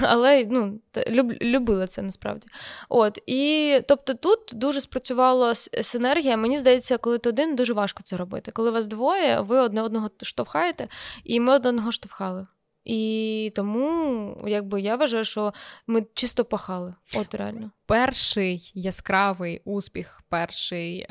[0.00, 2.48] Але ну, люб, любила це насправді.
[2.88, 6.36] От, І тобто тут дуже спрацювала синергія.
[6.36, 8.50] Мені здається, коли ти один, дуже важко це робити.
[8.50, 10.88] Коли вас двоє, ви одне одного штовхаєте,
[11.24, 12.46] і ми одне одного штовхали.
[12.84, 15.52] І тому, якби я вважаю, що
[15.86, 16.94] ми чисто пахали.
[17.16, 17.70] От реально.
[17.86, 21.06] Перший яскравий успіх, перший е,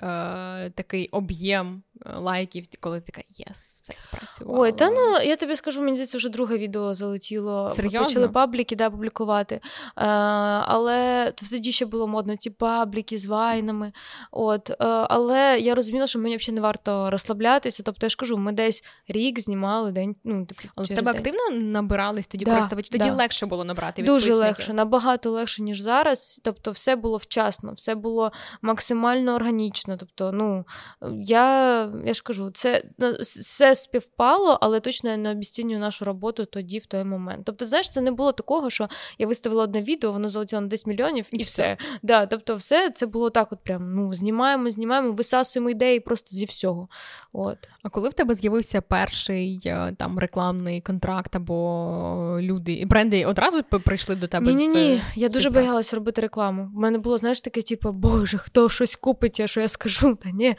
[0.75, 4.61] такий об'єм лайків, коли ти така єс, це спрацювало.
[4.61, 7.71] Ой, та ну я тобі скажу, мені здається, вже друге відео залетіло.
[7.71, 8.05] Серйозно?
[8.05, 9.55] Почали пабліки да, публікувати.
[9.55, 9.61] Е,
[9.95, 13.91] але тоді ще було модно ці пабліки з вайнами.
[14.31, 14.75] От, е,
[15.09, 17.83] Але я розуміла, що мені взагалі не варто розслаблятися.
[17.83, 20.15] Тобто я ж кажу, ми десь рік знімали день.
[20.23, 21.15] ну, типу, Але в тебе день.
[21.15, 22.89] активно набирались тоді да, користувачі?
[22.89, 23.15] Тоді да.
[23.15, 24.03] легше було набрати.
[24.03, 26.41] Дуже легше, набагато легше, ніж зараз.
[26.43, 29.97] Тобто, все було вчасно, все було максимально органічно.
[29.97, 30.65] Тобто, ну
[31.11, 32.83] я я ж кажу, це
[33.19, 37.41] все співпало, але точно я не обіцінюю нашу роботу тоді, в той момент.
[37.45, 40.87] Тобто, знаєш, це не було такого, що я виставила одне відео, воно залетіло на 10
[40.87, 41.61] мільйонів і, і все.
[41.61, 41.77] все.
[42.03, 46.45] Да, Тобто, все це було так: от прям ну знімаємо, знімаємо, висасуємо ідеї просто зі
[46.45, 46.87] всього.
[47.33, 47.57] От.
[47.83, 53.63] А коли в тебе з'явився перший е, там рекламний контракт або люди і бренди одразу
[53.63, 54.53] прийшли до тебе?
[54.53, 55.01] Ні, ні, ні.
[55.15, 56.69] Я дуже боялась робити рекламу.
[56.75, 60.15] У мене було, знаєш, таке, типу, боже, хто щось купить, а що я скажу?
[60.15, 60.55] Та ні.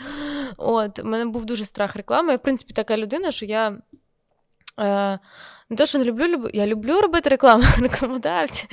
[0.56, 2.30] От, мене був дуже страх реклами.
[2.30, 3.78] Я, в принципі, така людина, що я.
[4.80, 5.18] Е,
[5.70, 6.50] не те, що не люблю, люб...
[6.52, 8.66] я люблю робити рекламу, рекламодавці.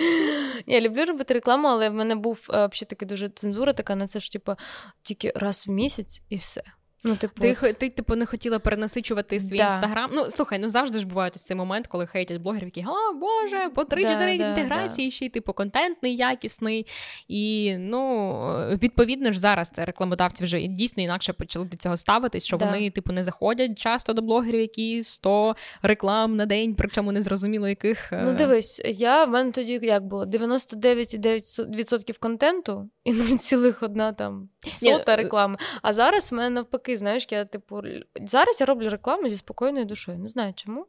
[0.67, 4.07] Я люблю робити рекламу, але в мене був е, взагалі таки дуже цензура така на
[4.07, 4.55] це, що типу,
[5.01, 6.61] тільки раз в місяць і все.
[7.03, 7.77] Ну, типу, Ти, от...
[7.77, 9.63] ти, типу, не хотіла перенасичувати свій да.
[9.63, 10.09] інстаграм.
[10.13, 13.81] Ну, слухай, ну завжди ж буває цей момент, коли хейтять блогерів, які о, Боже, по
[13.81, 16.85] 3-4 да, інтеграції, да, ще й типу контентний, якісний.
[17.27, 18.41] І ну,
[18.81, 23.23] відповідно ж, зараз рекламодавці вже дійсно інакше почали до цього ставитись, що вони, типу, не
[23.23, 28.09] заходять часто до блогерів, які 100 реклам на день, причому не зрозуміло яких.
[28.11, 35.57] Ну, дивись, я в мене тоді як було 99,9% контенту і 0,1 там сота реклами.
[35.81, 36.88] А зараз в мене навпаки.
[36.97, 37.81] Знаєш, я типу
[38.15, 40.17] зараз я роблю рекламу зі спокійною душою.
[40.19, 40.85] Не знаю чому.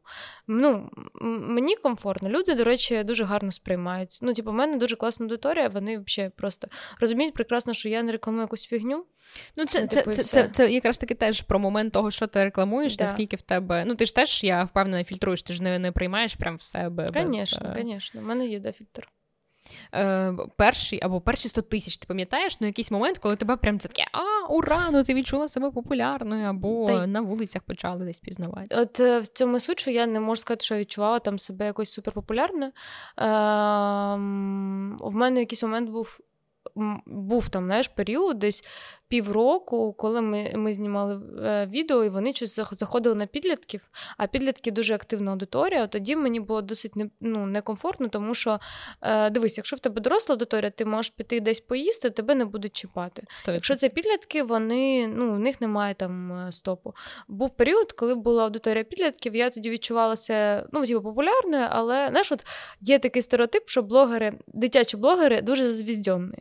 [0.46, 0.90] Ну,
[1.40, 2.28] Мені комфортно.
[2.28, 4.18] Люди, до речі, дуже гарно сприймають.
[4.22, 6.68] Ну, типу, в мене дуже класна аудиторія, вони взагалі просто
[7.00, 9.04] розуміють прекрасно, що я не рекламую якусь фігню.
[9.56, 12.44] Ну, це це, типу, це, це, це, якраз таки теж про момент того, що ти
[12.44, 13.04] рекламуєш, да.
[13.04, 13.84] наскільки в тебе.
[13.86, 17.10] Ну, ти ж теж, я впевнена, фільтруєш, ти ж не не приймаєш прям в себе.
[17.14, 18.20] Звісно, звісно.
[18.20, 19.08] У мене є да, фільтр
[19.94, 23.88] е, перший або перші 100 тисяч, ти пам'ятаєш ну, якийсь момент, коли тебе прям це
[23.88, 27.06] таке, а, ура, ну ти відчула себе популярною, або Та...
[27.06, 28.76] на вулицях почали десь пізнавати.
[28.76, 31.92] От е, в цьому сучу я не можу сказати, що я відчувала там себе якось
[31.92, 32.70] суперпопулярною.
[32.70, 33.24] Е,
[35.00, 36.20] в мене якийсь момент був.
[37.06, 38.64] Був там знаєш, період, десь
[39.10, 44.70] півроку, коли ми ми знімали е, відео, і вони щось заходили на підлітків, а підлітки
[44.70, 45.86] дуже активна аудиторія.
[45.86, 48.60] Тоді мені було досить не, ну, некомфортно, тому що
[49.02, 52.76] е, дивись, якщо в тебе доросла аудиторія, ти можеш піти десь поїсти, тебе не будуть
[52.76, 53.22] чіпати.
[53.46, 53.52] 100%.
[53.52, 56.94] Якщо це підлітки, вони ну, в них немає там е, стопу.
[57.28, 62.46] Був період, коли була аудиторія підлітків, я тоді відчувалася ну, типу, популярною, але знаєш, от
[62.80, 66.38] є такий стереотип, що блогери, дитячі блогери дуже зазвіздьонні.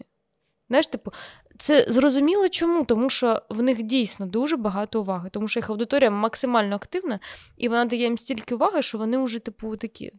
[0.69, 1.11] Знаєш, типу,
[1.57, 6.11] це зрозуміло чому, тому що в них дійсно дуже багато уваги, тому що їх аудиторія
[6.11, 7.19] максимально активна,
[7.57, 10.11] і вона дає їм стільки уваги, що вони вже, типу, такі.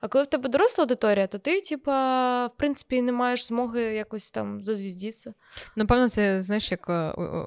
[0.00, 4.30] А коли в тебе доросла аудиторія, то ти, типа, в принципі, не маєш змоги якось
[4.30, 5.34] там зазвіздітися.
[5.76, 6.90] Напевно, це знаєш, як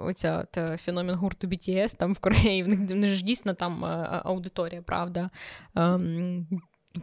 [0.06, 2.64] оця та, феномен гурту BTS там в Кореї.
[2.64, 3.86] В них, в них ж дійсно там
[4.26, 5.30] аудиторія, правда.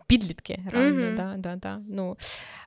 [0.06, 1.16] Підлітки, реально, mm-hmm.
[1.16, 1.80] да, да, да.
[1.88, 2.16] Ну,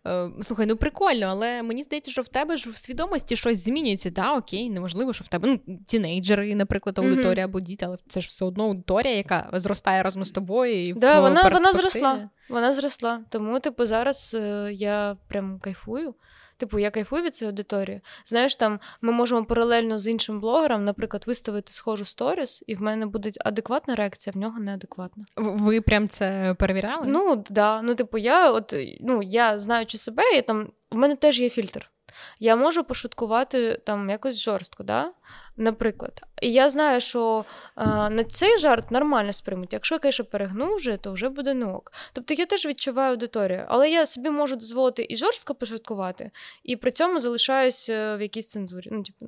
[0.08, 4.10] е, Слухай, ну прикольно, але мені здається, що в тебе ж в свідомості щось змінюється.
[4.10, 7.50] Да, окей, неможливо, що в тебе ну, тінейджери, наприклад, аудиторія mm-hmm.
[7.50, 10.88] або діти, але це ж все одно аудиторія, яка зростає разом з тобою.
[10.88, 12.30] і Да, в Вона вона зросла.
[12.50, 13.22] Вона зросла.
[13.30, 16.16] Тому, типу, зараз е, я прям кайфую.
[16.62, 18.02] Типу, я кайфую від цієї аудиторії.
[18.26, 23.06] Знаєш, там ми можемо паралельно з іншим блогером, наприклад, виставити схожу сторіс, і в мене
[23.06, 25.24] буде адекватна реакція, в нього неадекватна.
[25.38, 27.06] Ви прям це перевіряли?
[27.08, 27.82] Ну да.
[27.82, 31.92] Ну, типу, я от ну я знаючи себе, і там в мене теж є фільтр.
[32.40, 35.12] Я можу пошуткувати там якось жорстко, да?
[35.58, 36.22] наприклад.
[36.42, 37.46] І я знаю, що
[37.78, 39.74] е, на цей жарт нормально сприймуть.
[39.74, 41.92] Якщо я конечно, перегну вже, то вже буде не ок.
[42.14, 46.32] Тобто я теж відчуваю аудиторію, але я собі можу дозволити і жорстко пошуткувати,
[46.64, 48.90] і при цьому залишаюсь е, в якійсь цензурі.
[48.92, 49.26] Ну, типу,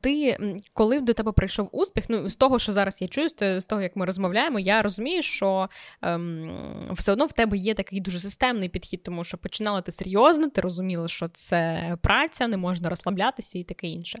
[0.00, 0.38] ти
[0.74, 3.96] коли до тебе прийшов успіх, ну з того, що зараз я чую, з того, як
[3.96, 5.68] ми розмовляємо, я розумію, що
[6.02, 6.50] ем,
[6.90, 10.60] все одно в тебе є такий дуже системний підхід, тому що починала ти серйозно, ти
[10.60, 14.18] розуміла, що це праця, не можна розслаблятися і таке інше.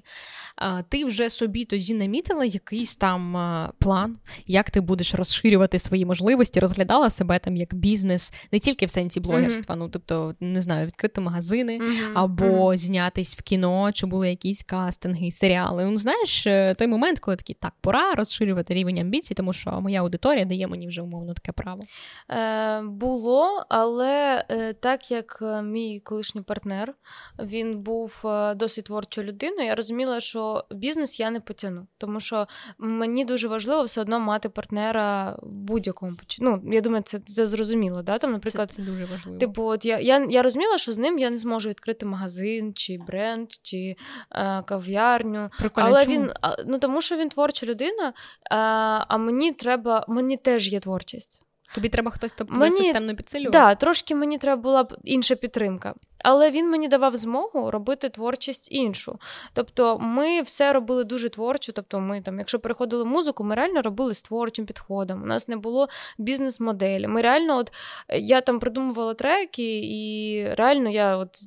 [0.62, 6.06] Е, ти вже собі тоді намітила якийсь там е, план, як ти будеш розширювати свої
[6.06, 9.78] можливості, розглядала себе там як бізнес, не тільки в сенсі блогерства, mm-hmm.
[9.78, 12.12] ну тобто, не знаю, відкрити магазини mm-hmm.
[12.14, 12.78] або mm-hmm.
[12.78, 15.84] знятись в кіно, чи були якісь кастинги серіали.
[15.84, 20.00] Ну, знаєш, е, той момент, коли такий так, пора розширювати рівень амбіцій, тому що моя
[20.00, 21.84] аудиторія дає мені вже умовно таке право.
[22.30, 26.94] Е, Було, але е, так як е, мій колишній партнер
[27.38, 32.46] він був е, досить творчою людиною, я розуміла, що бізнес я не потягну, тому що
[32.78, 38.02] мені дуже важливо все одно мати партнера в будь-якому Ну, Я думаю, це це зрозуміло.
[38.02, 38.18] Да?
[38.18, 39.38] Там, наприклад, це, це дуже важливо.
[39.38, 42.98] Типу, от я я, я розуміла, що з ним я не зможу відкрити магазин, чи
[43.06, 43.96] бренд, чи
[44.30, 45.50] е, кав'ярню кав'ярню.
[45.58, 46.16] Прикольно, але чому?
[46.16, 46.32] він
[46.66, 48.12] ну тому, що він творча людина,
[48.50, 51.42] а а мені треба, мені теж є творчість.
[51.74, 53.52] Тобі треба хтось тобто, мені, системно підсилював?
[53.52, 55.94] Так, да, трошки мені треба була б інша підтримка.
[56.24, 59.18] Але він мені давав змогу робити творчість іншу.
[59.52, 61.72] Тобто, ми все робили дуже творчо.
[61.72, 65.22] Тобто, ми там, якщо переходили музику, ми реально робили з творчим підходом.
[65.22, 67.06] У нас не було бізнес-моделі.
[67.06, 67.72] Ми реально, от
[68.08, 71.38] я там придумувала треки, і реально я от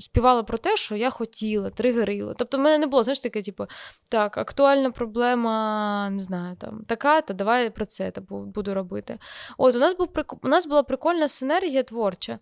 [0.00, 2.34] співала про те, що я хотіла, тригерила.
[2.34, 3.66] Тобто, в мене не було, знаєш, таке, типу,
[4.08, 9.18] так, актуальна проблема, не знаю, там, така, та давай про це та буду робити.
[9.58, 10.08] От, у нас був
[10.42, 12.38] у нас була прикольна синергія творча,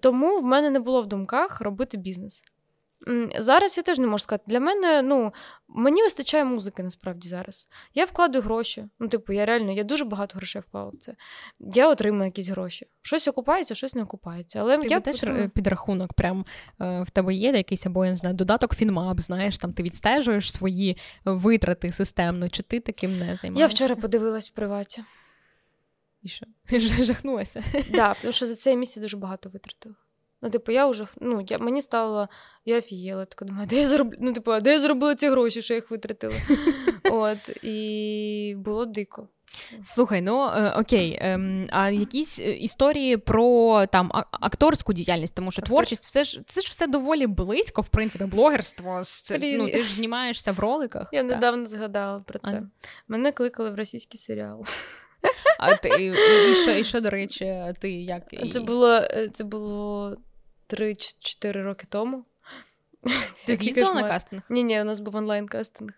[0.00, 2.44] тому в мене не було в думках робити бізнес.
[3.38, 4.44] Зараз я теж не можу сказати.
[4.46, 5.32] Для мене, ну,
[5.68, 7.68] мені вистачає музики насправді зараз.
[7.94, 8.84] Я вкладаю гроші.
[8.98, 11.14] Ну, типу, я реально я дуже багато грошей вклала в це.
[11.60, 12.86] Я отримую якісь гроші.
[13.02, 14.60] Щось окупається, щось не окупається.
[14.60, 15.50] Але ти я теж потім...
[15.50, 16.44] підрахунок, прям
[16.80, 20.52] е, в тебе є якийсь або я не знаю, додаток Фінмап, знаєш, там ти відстежуєш
[20.52, 23.60] свої витрати системно, чи ти таким не займаєшся?
[23.60, 25.04] Я вчора подивилась в приваті.
[26.22, 26.46] І що?
[26.66, 27.62] Ти жахнулася?
[27.72, 29.94] Так, да, тому що за цей місяць дуже багато витратила.
[30.44, 32.28] Ну, типу, я вже ну, я, мені стало,
[32.64, 34.16] я офігела, така думаю, де я зароблю?
[34.20, 36.34] Ну, типу, де я зробила ці гроші, що я їх витратила?
[37.10, 39.28] От, І було дико.
[39.82, 45.62] Слухай, ну е, окей, ем, а якісь е, історії про там акторську діяльність, тому що
[45.62, 45.76] Актор...
[45.76, 49.00] творчість все ж це ж все доволі близько, в принципі, блогерство.
[49.04, 51.08] Це, ну, Ти ж знімаєшся в роликах.
[51.12, 51.30] Я так.
[51.30, 52.56] недавно згадала про це.
[52.56, 52.62] А...
[53.08, 54.64] Мене кликали в російський серіал.
[55.58, 58.22] А ти і що, і що, до речі, ти як?
[58.52, 60.16] Це було е, це було
[60.68, 62.24] 3-4 роки тому.
[63.46, 64.42] Ти з'їздила на кастинг?
[64.48, 65.92] Ні, ні, у нас був онлайн-кастинг.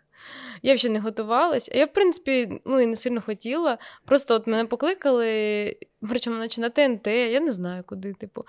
[0.62, 1.70] Я ще не готувалась.
[1.74, 3.78] Я, в принципі, ну і не сильно хотіла.
[4.04, 5.76] Просто от мене покликали,
[6.08, 8.44] причому наче на ТНТ, я не знаю куди, типу.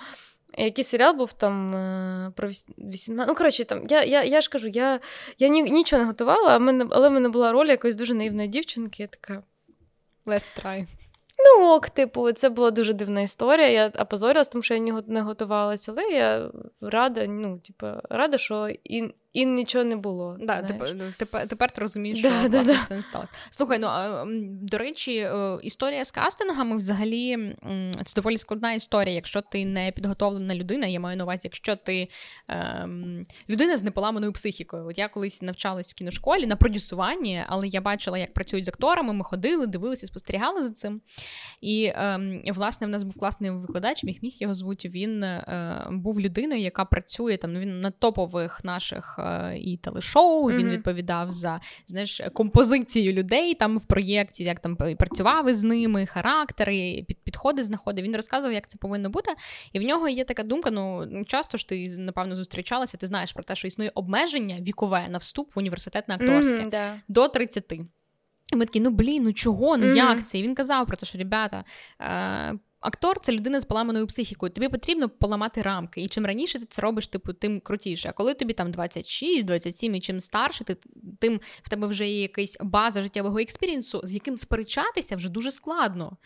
[0.58, 3.28] Який серіал був там е, про 18.
[3.28, 5.00] Ну, коротше, там, я я, я ж кажу, я
[5.38, 8.48] я ні, нічого не готувала, а мене, але в мене була роль якоїсь дуже наївної
[8.48, 9.04] дівчинки.
[9.04, 9.44] Я така.
[10.26, 10.86] Let's try.
[11.40, 13.70] Ну, ок, типу, це була дуже дивна історія.
[13.70, 19.14] Я опозорилась, тому що я не готувалася, але я рада, ну, типу, рада, що і
[19.38, 20.38] і нічого не було.
[20.40, 23.34] Да, тепер, ну, тепер тепер ти розумієш, що да, власне, да, не сталося.
[23.50, 23.90] Слухай, ну
[24.62, 27.56] до речі, е, історія з кастингами взагалі
[28.06, 29.16] це доволі складна історія.
[29.16, 32.08] Якщо ти не підготовлена людина, я маю на увазі, якщо ти
[32.48, 34.88] ем, людина з неполаманою психікою.
[34.88, 39.14] От я колись навчалась в кіношколі на продюсуванні, але я бачила, як працюють з акторами.
[39.14, 41.02] Ми ходили, дивилися, спостерігали за цим.
[41.62, 44.86] І ем, власне в нас був класний викладач, міг міг його звуть.
[44.86, 47.54] Він е, був людиною, яка працює там.
[47.54, 49.20] Ну, він на топових наших.
[49.28, 50.50] Е, і телешоу.
[50.50, 50.70] Він mm-hmm.
[50.70, 57.24] відповідав за знаєш, композицію людей там в проєкті, як там працював із ними, характери, під,
[57.24, 58.06] підходи знаходив.
[58.06, 59.32] Він розказував, як це повинно бути.
[59.74, 63.44] І в нього є така думка: ну часто ж ти напевно зустрічалася, ти знаєш про
[63.44, 66.94] те, що існує обмеження вікове на вступ в університет на акторське mm-hmm, да.
[67.08, 67.74] до 30.
[68.54, 69.78] І ми такі, ну блін, ну чого?
[69.78, 69.96] Ну mm-hmm.
[69.96, 70.40] як це?
[70.40, 71.64] І він казав про те, що ребята.
[72.80, 74.52] Актор це людина з поламаною психікою.
[74.52, 76.02] Тобі потрібно поламати рамки.
[76.02, 78.10] І чим раніше ти це робиш, типу, тим крутіше.
[78.10, 80.78] А коли тобі там 26, 27 і чим старше, ти
[81.20, 86.18] тим в тебе вже є якась база життєвого експірієнсу, з яким сперечатися вже дуже складно.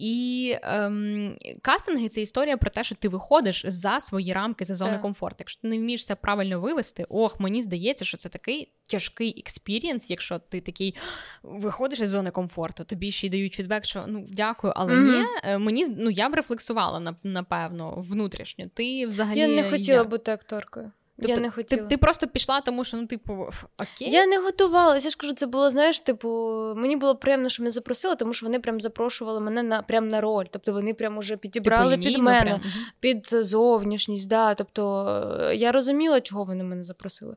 [0.00, 4.98] І ем, кастинги це історія про те, що ти виходиш за свої рамки, за зону
[5.02, 5.36] комфорту.
[5.38, 10.10] Якщо ти не вмієш це правильно вивести, ох, мені здається, що це такий тяжкий experience,
[10.10, 10.94] якщо ти такий
[11.42, 15.18] виходиш із зони комфорту, тобі ще й дають фідбек, що ну дякую, але mm-hmm.
[15.18, 18.64] ні, е, мені ну я б рефлексувала напевно внутрішньо.
[18.74, 20.08] Ти взагалі я не хотіла як?
[20.08, 20.92] бути акторкою.
[21.20, 21.82] Тобто, я не хотіла.
[21.82, 23.32] Ти ти просто пішла, тому що ну, типу,
[23.78, 24.10] окей.
[24.10, 25.06] Я не готувалася.
[25.06, 26.28] Я ж кажу, це було, знаєш, типу,
[26.76, 30.20] мені було приємно, що мене запросили, тому що вони прям запрошували мене на прям на
[30.20, 30.44] роль.
[30.50, 32.60] Тобто вони прям уже підібрали типу, під мене, прям.
[33.00, 34.28] під зовнішність.
[34.28, 34.54] Да.
[34.54, 37.36] Тобто я розуміла, чого вони мене запросили.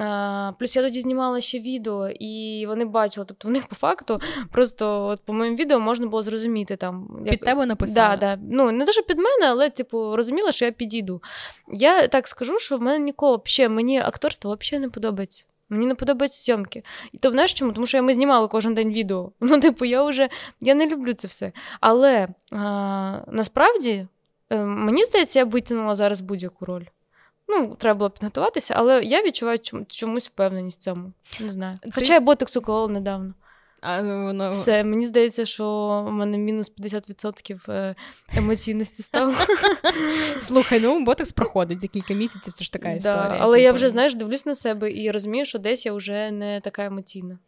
[0.00, 3.26] А, Плюс я тоді знімала ще відео, і вони бачили.
[3.28, 7.22] Тобто, в них по факту просто от по моїм відео можна було зрозуміти там.
[7.24, 7.30] Як...
[7.30, 8.16] Під тебе написали?
[8.16, 8.42] Да, да.
[8.50, 11.22] Ну, не що під мене, але типу розуміла, що я підійду.
[11.72, 15.44] Я так скажу, що в мене ніколи взагалі, мені акторство взагалі не подобається.
[15.68, 16.82] Мені не подобаються зйомки.
[17.12, 17.72] І то знаєш чому?
[17.72, 19.32] Тому що ми знімали кожен день відео.
[19.40, 20.28] Ну, типу, я вже
[20.60, 21.52] я не люблю це все.
[21.80, 24.06] Але а, насправді
[24.50, 26.84] е, мені здається, я б витягнула зараз будь-яку роль.
[27.52, 31.12] Ну, треба було підготуватися, але я відчуваю чомусь впевненість в цьому.
[31.40, 31.78] Не знаю.
[31.82, 31.90] Ти...
[31.94, 33.34] Хоча я ботокс уколола недавно.
[33.80, 34.50] А, ну, воно...
[34.50, 35.64] Все, мені здається, що
[36.08, 37.94] в мене мінус 50% е,
[38.36, 39.34] емоційності стало.
[40.38, 43.28] Слухай, ну ботокс проходить за кілька місяців, це ж така історія.
[43.28, 46.60] Да, але я вже, знаєш, дивлюсь на себе і розумію, що десь я вже не
[46.60, 47.38] така емоційна.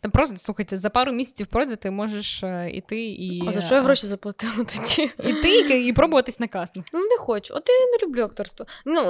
[0.00, 3.42] Там просто слухайте, за пару місяців пройде, ти можеш е, іти і.
[3.48, 5.10] А за що я гроші заплатила тоді?
[5.18, 6.86] Іти і, і пробуватись на кастинг.
[6.92, 7.54] Ну, не хочу.
[7.54, 8.66] От я не люблю акторство.
[8.84, 9.02] Ну,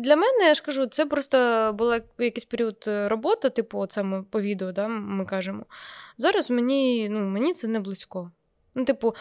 [0.00, 4.22] Для мене, я ж кажу, це просто був якийсь період е, роботи, типу, це ми
[4.22, 5.66] по відео, да, ми кажемо.
[6.18, 8.30] Зараз мені ну, мені це не близько.
[8.74, 9.14] Ну, типу.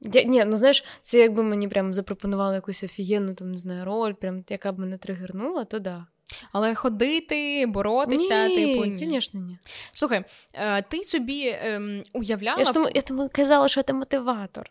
[0.00, 4.12] Я, Ні, ну знаєш, це якби мені прям запропонували якусь офігенну там, не знаю, роль,
[4.12, 6.06] прям, яка б мене тригернула, то да.
[6.52, 9.08] Але ходити, боротися, ні, типу, ні.
[9.08, 9.58] Звісно, ні.
[9.92, 12.58] Слухай, е, ти собі ем, уявляла.
[12.58, 14.70] Я ж тому, я тому казала, що це мотиватор.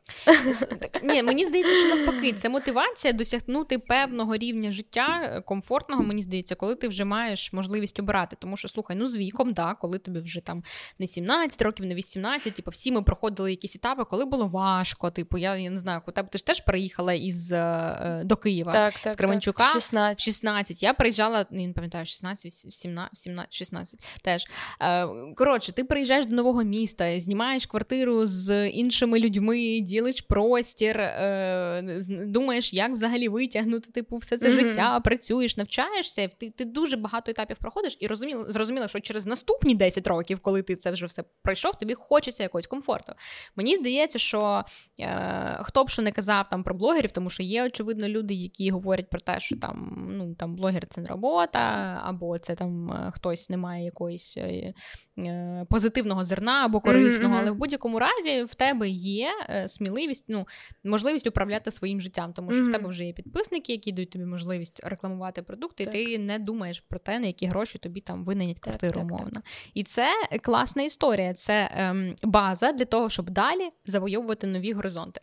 [1.04, 6.56] Ні, Мені здається, що навпаки, це мотивація досягнути певного рівня життя, е, комфортного, мені здається,
[6.56, 8.36] коли ти вже маєш можливість обирати.
[8.40, 10.64] Тому що, слухай, ну з віком, да, коли тобі вже там
[11.00, 15.12] не 17 років, не 18, типу, всі ми проходили якісь етапи, коли було важко.
[15.12, 18.94] Типу, я я не знаю, тебе ти ж теж приїхала із е, до Києва так,
[18.94, 19.64] так, з Кременчука.
[19.64, 20.22] Так, 16.
[20.22, 20.84] 16.
[20.84, 24.46] Я приїжджала я не пам'ятаю, 16, 17, 17, 16 теж.
[24.82, 32.02] Е, коротше, ти приїжджаєш до нового міста, знімаєш квартиру з іншими людьми, ділиш простір, е,
[32.08, 34.62] думаєш, як взагалі витягнути типу, все це mm-hmm.
[34.62, 36.28] життя, працюєш, навчаєшся.
[36.28, 40.62] Ти ти дуже багато етапів проходиш і розуміло, зрозуміло, що через наступні 10 років, коли
[40.62, 43.14] ти це вже все пройшов, тобі хочеться якогось комфорту.
[43.56, 44.64] Мені здається, що
[45.00, 48.72] е, хто б що не казав там про блогерів, тому що є очевидно люди, які
[48.72, 52.92] говорять про те, що там ну там блогер це не робота робота, або це там
[52.92, 54.74] е, хтось не має якоїсь е,
[55.20, 57.36] е, позитивного зерна або корисного.
[57.36, 57.40] Mm-hmm.
[57.40, 59.30] Але в будь-якому разі в тебе є
[59.68, 60.48] сміливість, ну,
[60.84, 62.70] можливість управляти своїм життям, тому що mm-hmm.
[62.70, 65.96] в тебе вже є підписники, які дають тобі можливість рекламувати продукти, так.
[65.96, 69.42] і ти не думаєш про те, на які гроші тобі там винайнять квартиру, умовно.
[69.74, 70.08] І це
[70.42, 75.22] класна історія, це ем, база для того, щоб далі завойовувати нові горизонти.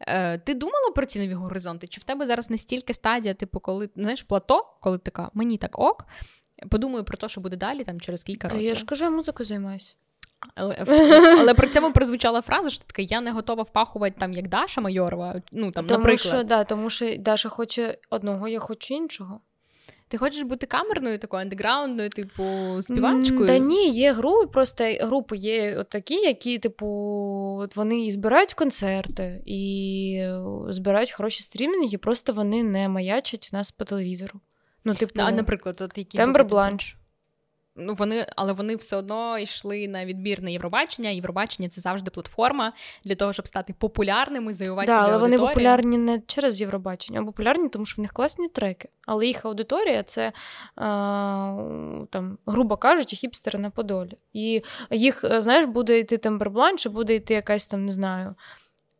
[0.00, 1.86] Е, Ти думала про ці нові горизонти?
[1.86, 6.06] Чи в тебе зараз настільки стадія, типу, коли знаєш, плато, коли така мені так ок.
[6.70, 8.66] Подумаю про те, що буде далі там через кілька років.
[8.66, 9.94] Я ж кажу, я музикою займаюся.
[10.54, 10.76] Але
[11.40, 15.42] але при цьому прозвучала фраза, що така я не готова впахувати там як Даша Майорова.
[15.52, 16.34] Ну там, тому наприклад.
[16.34, 19.40] Що, да, тому що Даша хоче одного, я хочу іншого.
[20.08, 22.42] Ти хочеш бути камерною, такою андеграундною, типу,
[22.82, 23.46] співачкою?
[23.46, 26.86] Та ні, є групи, просто групи є такі, які, типу,
[27.60, 30.24] от вони і збирають концерти, і
[30.68, 34.40] збирають хороші стрімінги, просто вони не маячать у нас по телевізору.
[34.84, 36.96] Ну, типу, а, наприклад, от які Тембр Бланш.
[37.76, 41.10] Ну, вони, але вони все одно йшли на відбір на Євробачення.
[41.10, 42.72] Євробачення це завжди платформа
[43.04, 44.92] для того, щоб стати популярними, завоювати.
[44.92, 48.88] Да, але вони популярні не через Євробачення, а популярні, тому що в них класні треки.
[49.06, 50.32] Але їх аудиторія це,
[50.76, 50.86] а,
[52.10, 54.18] там, грубо кажучи, хіпстери на Подолі.
[54.32, 58.34] І їх, знаєш, буде йти Тембербланш, буде йти якась там, не знаю.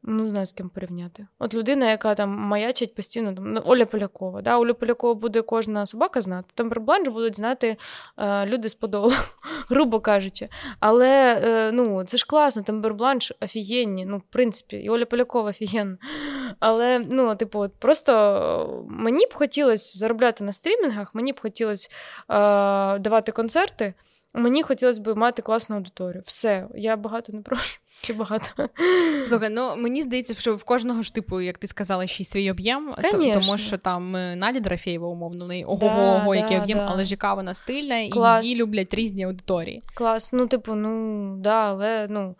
[0.03, 1.27] Ну, не знаю, з ким порівняти.
[1.39, 4.43] От людина, яка там маячить постійно, там, ну, Оля Полякова.
[4.43, 4.59] Да?
[4.59, 6.49] Оля Полякова буде кожна собака знати.
[6.55, 7.77] Там Бланш будуть знати
[8.19, 9.13] е, люди з Подолу,
[9.71, 10.49] грубо кажучи.
[10.81, 15.51] Але е, ну, це ж класно, там Бланш офігенні, ну, в принципі, і Оля Полякова
[15.51, 15.99] офігенна.
[16.61, 21.89] Але, ну, типу, от просто мені б хотілося заробляти на стрімінгах, мені б хотілося
[22.29, 23.95] е, давати концерти.
[24.35, 26.23] Мені хотілося б мати класну аудиторію.
[26.27, 27.79] Все, я багато не прошу.
[28.03, 28.69] Чи багато?
[29.25, 32.51] Слухай, ну мені здається, що в кожного ж типу, як ти сказала, ще й свій
[32.51, 36.88] об'єм, тому що там е, Надя Дорофєєва, умовно, неї ого-го, який да, об'єм, да.
[36.90, 38.47] але ж яка вона стильна, Клас.
[38.47, 39.81] і її люблять різні аудиторії.
[39.95, 42.35] Клас, ну, типу, ну да, але ну.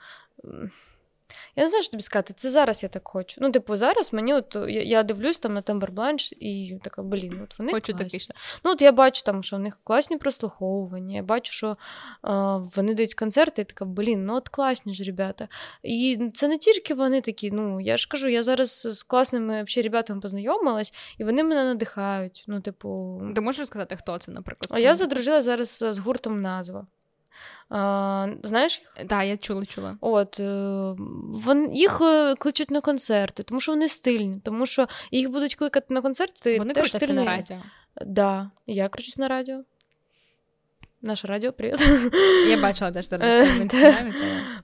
[1.57, 3.41] Я не знаю, що тобі сказати, це зараз я так хочу.
[3.41, 7.41] Ну, типу, зараз мені от я, я дивлюсь там на Тембер Бланш і така, блін,
[7.45, 7.73] от вони.
[7.73, 8.19] Хочу класні.
[8.19, 8.29] такий.
[8.65, 11.17] Ну, от я бачу там, що у них класні прослуховування.
[11.17, 11.77] Я бачу, що
[12.23, 15.49] а, вони дають концерти, і така, блін, ну от класні ж ребята.
[15.83, 19.89] І це не тільки вони такі, ну я ж кажу, я зараз з класними взагалі,
[19.89, 22.45] ребятами познайомилась, і вони мене надихають.
[22.47, 23.21] Ну, типу.
[23.35, 24.69] Ти можеш сказати, хто це, наприклад?
[24.73, 26.87] А я задружила зараз з гуртом назва.
[27.71, 28.83] А, Знаєш?
[28.97, 29.97] Так, да, я чула, чула.
[30.01, 30.95] От, е,
[31.29, 35.95] вон, Їх е, кличуть на концерти, тому що вони стильні, тому що їх будуть кликати
[35.95, 36.59] на концерти.
[36.59, 37.57] Вони теж кричаться на радіо.
[37.95, 39.63] Так, да, я кричусь на радіо.
[41.03, 41.81] Наше радіо, привіт.
[42.49, 44.15] Я бачила теж в інстаграмі.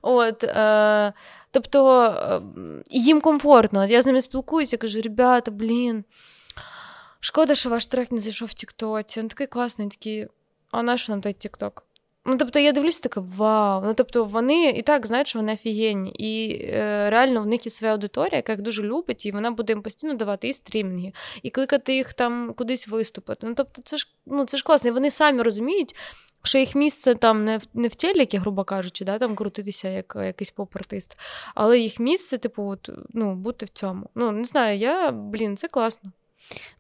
[0.03, 1.13] От, е,
[1.51, 2.41] Тобто е,
[2.91, 3.87] їм комфортно.
[3.87, 6.05] Я з ними спілкуюся, кажу, ребята, блін,
[7.21, 9.21] шкода, що ваш трек не зайшов в Тіктоці.
[9.21, 10.27] Він такий класний, такий,
[10.71, 11.86] а на що нам той Тікток?
[12.29, 13.83] Ну, тобто, я дивлюся, така вау.
[13.85, 16.11] Ну, тобто, вони і так знають, що вони офігенні.
[16.11, 19.73] І е, реально в них є своя аудиторія, яка їх дуже любить, і вона буде
[19.73, 21.13] їм постійно давати і стрімінги,
[21.43, 23.47] і кликати їх там кудись виступити.
[23.47, 24.91] Ну, тобто, це ж ну, це ж класно.
[24.91, 25.97] І вони самі розуміють,
[26.43, 30.17] що їх місце там не в не в телекі, грубо кажучи, да, там крутитися як
[30.17, 31.19] якийсь поп-артист,
[31.55, 34.11] але їх місце, типу, от, ну, бути в цьому.
[34.15, 36.13] Ну, не знаю, я, блін, це класно.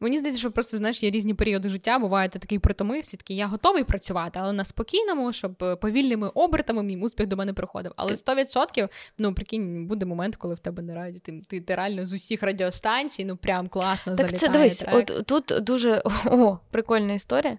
[0.00, 1.98] Мені здається, що просто знаєш, є різні періоди життя.
[1.98, 6.82] Буває, ти такий притомився, такий я готовий працювати, але на спокійному, щоб е, повільними обертами
[6.82, 7.92] мій успіх до мене приходив.
[7.96, 8.88] Але 100%,
[9.18, 11.20] ну прикинь, буде момент, коли в тебе не радіо.
[11.20, 14.38] Ти, ти, ти реально з усіх радіостанцій, ну прям класно так залітає.
[14.38, 14.94] Це дивись, трек.
[14.94, 17.58] от тут дуже о, прикольна історія.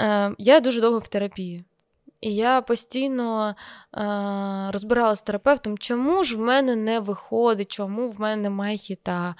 [0.00, 1.64] Е, Я дуже довго в терапії.
[2.20, 4.02] І я постійно е,
[4.72, 9.34] розбиралася з терапевтом, чому ж в мене не виходить, чому в мене немає хіта.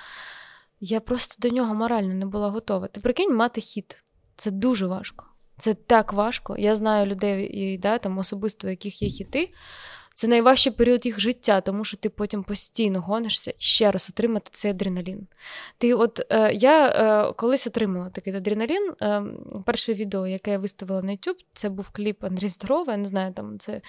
[0.81, 2.87] Я просто до нього морально не була готова.
[2.87, 4.05] Ти прикинь, мати хід.
[4.37, 5.27] Це дуже важко.
[5.59, 6.57] Це так важко.
[6.59, 9.53] Я знаю людей, і, да, там особисто, яких є хіти.
[10.15, 14.71] Це найважчий період їх життя, тому що ти потім постійно гонишся ще раз отримати цей
[14.71, 15.27] адреналін.
[15.79, 18.93] Ти от е, Я е, колись отримала такий адреналін.
[19.03, 19.23] Е,
[19.67, 22.93] перше відео, яке я виставила на YouTube, це був кліп Андрій Здорова.
[22.93, 23.81] Я не знаю, там це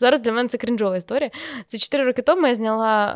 [0.00, 1.30] Зараз для мене це крінжова історія.
[1.66, 3.06] Це 4 роки тому я зняла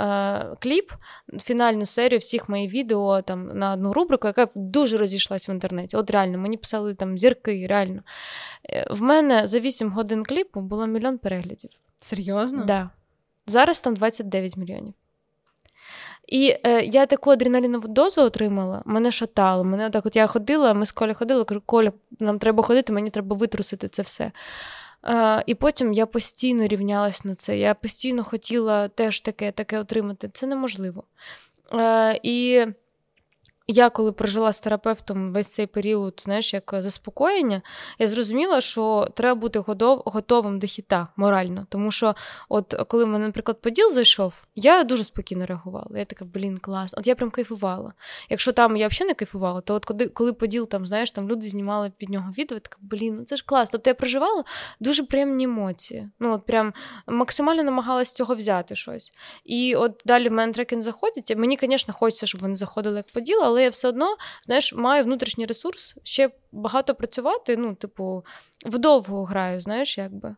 [0.53, 0.93] е, кліп,
[1.41, 5.97] фінальну серію всіх моїх відео там на одну рубрику, яка дуже розійшлась в інтернеті.
[5.97, 8.03] От реально, мені писали там зірки, реально.
[8.71, 11.71] Е, в мене за 8 годин кліпу було мільйон переглядів.
[12.01, 12.65] Серйозно?
[12.65, 12.91] Да.
[13.47, 14.95] Зараз там 29 мільйонів.
[16.29, 19.65] І е, я таку адреналінову дозу отримала, мене шатало.
[19.65, 23.11] Мене так от я ходила, ми з Коля ходили, кажу, Коля, нам треба ходити, мені
[23.11, 24.33] треба витрусити це все.
[25.47, 27.59] І потім я постійно рівнялась на це.
[27.59, 30.29] Я постійно хотіла теж таке таке отримати.
[30.29, 31.05] Це неможливо.
[31.71, 32.67] Uh, і
[33.69, 37.63] я, коли прожила з терапевтом весь цей період, знаєш, як заспокоєння,
[37.99, 39.59] я зрозуміла, що треба бути
[40.05, 41.67] готовим до хіта морально.
[41.69, 42.15] Тому що,
[42.49, 45.99] от коли мене, наприклад, поділ зайшов, я дуже спокійно реагувала.
[45.99, 46.95] Я така, блін, клас.
[46.99, 47.93] От я прям кайфувала.
[48.31, 51.49] Якщо там я взагалі не кайфувала, то от коли коли поділ там, знаєш, там люди
[51.49, 53.71] знімали під нього відео, я така, блін, ну це ж клас.
[53.71, 54.45] Тобто я проживала
[54.81, 56.09] дуже приємні емоції.
[56.21, 56.73] Ну, от прям
[57.07, 59.13] максимально намагалась цього взяти щось.
[59.45, 61.37] І от далі в мене треки не заходять.
[61.37, 65.05] Мені, звісно, хочеться, щоб вони заходили як поділ, але але я все одно знаєш, маю
[65.05, 67.57] внутрішній ресурс ще багато працювати.
[67.57, 68.25] Ну, типу,
[68.67, 70.37] вдовго граю, знаєш, якби.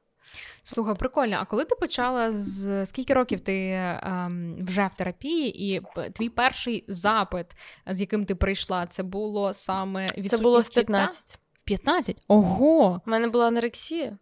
[0.63, 1.37] Слухай, прикольно.
[1.41, 3.71] А коли ти почала з скільки років ти
[4.03, 7.47] ем, вже в терапії, і твій перший запит,
[7.87, 11.39] з яким ти прийшла, це було саме відсутність Це було в 15.
[11.53, 12.17] В 15?
[12.29, 13.01] Ого!
[13.07, 14.19] У мене була анорексія.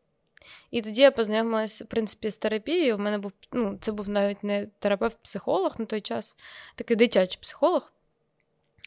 [0.71, 2.97] І тоді я познайомилася, в принципі, з терапією.
[2.97, 6.37] У мене був, ну, це був навіть не терапевт-психолог на той час,
[6.75, 7.93] такий дитячий психолог.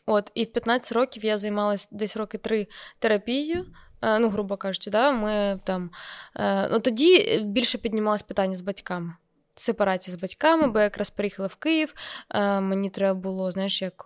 [0.06, 2.68] От, І в 15 років я займалася десь роки три
[3.00, 3.66] терапією.
[4.02, 5.92] Е, ну, грубо кажучи, да, ми там.
[6.36, 9.14] Е, ну, Тоді більше піднімалось питання з батьками.
[9.56, 11.94] Сепарація з батьками, бо я якраз переїхала в Київ.
[12.30, 14.04] Е, мені треба було, знаєш, як.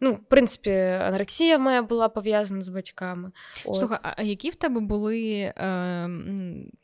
[0.00, 3.32] Ну, в принципі, анорексія моя була пов'язана з батьками.
[3.64, 3.76] От.
[3.76, 6.08] Слухай, а які в тебе були е,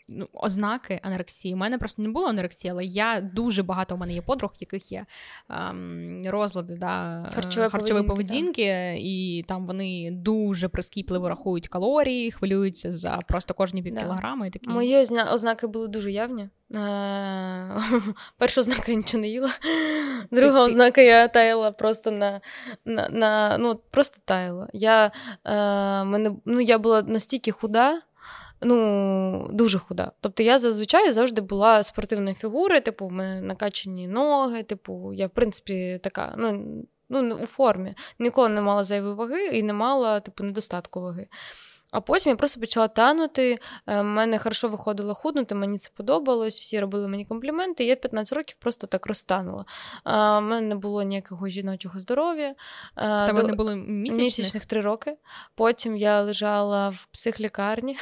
[0.08, 1.54] ну, ознаки анорексії.
[1.54, 4.92] У мене просто не було анорексії, але я дуже багато у мене є подруг, яких
[4.92, 5.06] є
[5.50, 9.00] ем, розлади да, харчової, харчової поведінки, так.
[9.00, 14.00] і там вони дуже прискіпливо рахують калорії, хвилюються за просто кожні пів да.
[14.00, 14.46] кілограма.
[14.46, 14.70] І такі.
[14.70, 14.96] Мої
[15.32, 16.48] ознаки були дуже явні.
[16.74, 17.70] Е,
[18.38, 19.50] перша ознака я нічого не їла.
[20.30, 22.40] Друга ознака я таяла просто на
[22.84, 24.68] на, на ну, просто таяла.
[24.72, 25.10] Я,
[25.44, 25.52] е,
[26.04, 28.00] мене, ну, я була настільки худа,
[28.60, 30.12] ну, дуже худа.
[30.20, 35.30] Тобто я зазвичай завжди була спортивної фігури, типу, в мене накачані ноги, типу, я, в
[35.30, 36.64] принципі, така, ну,
[37.08, 37.94] ну, у формі.
[38.18, 41.28] Ніколи не мала зайвої ваги і не мала, типу, недостатку ваги.
[41.90, 43.58] А потім я просто почала танути.
[43.86, 47.84] У е, мене хорошо виходило худнути, мені це подобалось, всі робили мені компліменти.
[47.84, 49.64] Я в 15 років просто так розтанула.
[50.06, 52.54] У мене не було ніякого жіночого здоров'я.
[52.96, 53.48] В тебе До...
[53.48, 54.24] не було місячних?
[54.24, 55.16] місячних три роки.
[55.54, 57.96] Потім я лежала в психлікарні.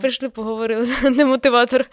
[0.00, 1.86] Прийшли, поговорили, не мотиватор.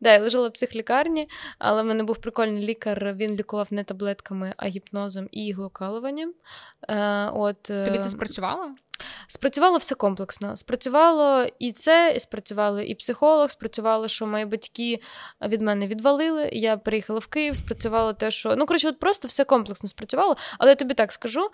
[0.00, 1.28] Да, Я лежала в психлікарні,
[1.58, 6.34] але в мене був прикольний лікар, він лікував не таблетками, а гіпнозом і іглокалуванням.
[6.88, 8.74] Е, от, Тобі це спрацювало?
[9.26, 10.56] Спрацювало все комплексно.
[10.56, 15.00] Спрацювало і це, і спрацювало і психолог, спрацювало, що мої батьки
[15.42, 16.50] від мене відвалили.
[16.52, 20.36] Я приїхала в Київ, спрацювало те, що ну коротше, от просто все комплексно спрацювало.
[20.58, 21.50] Але я тобі так скажу: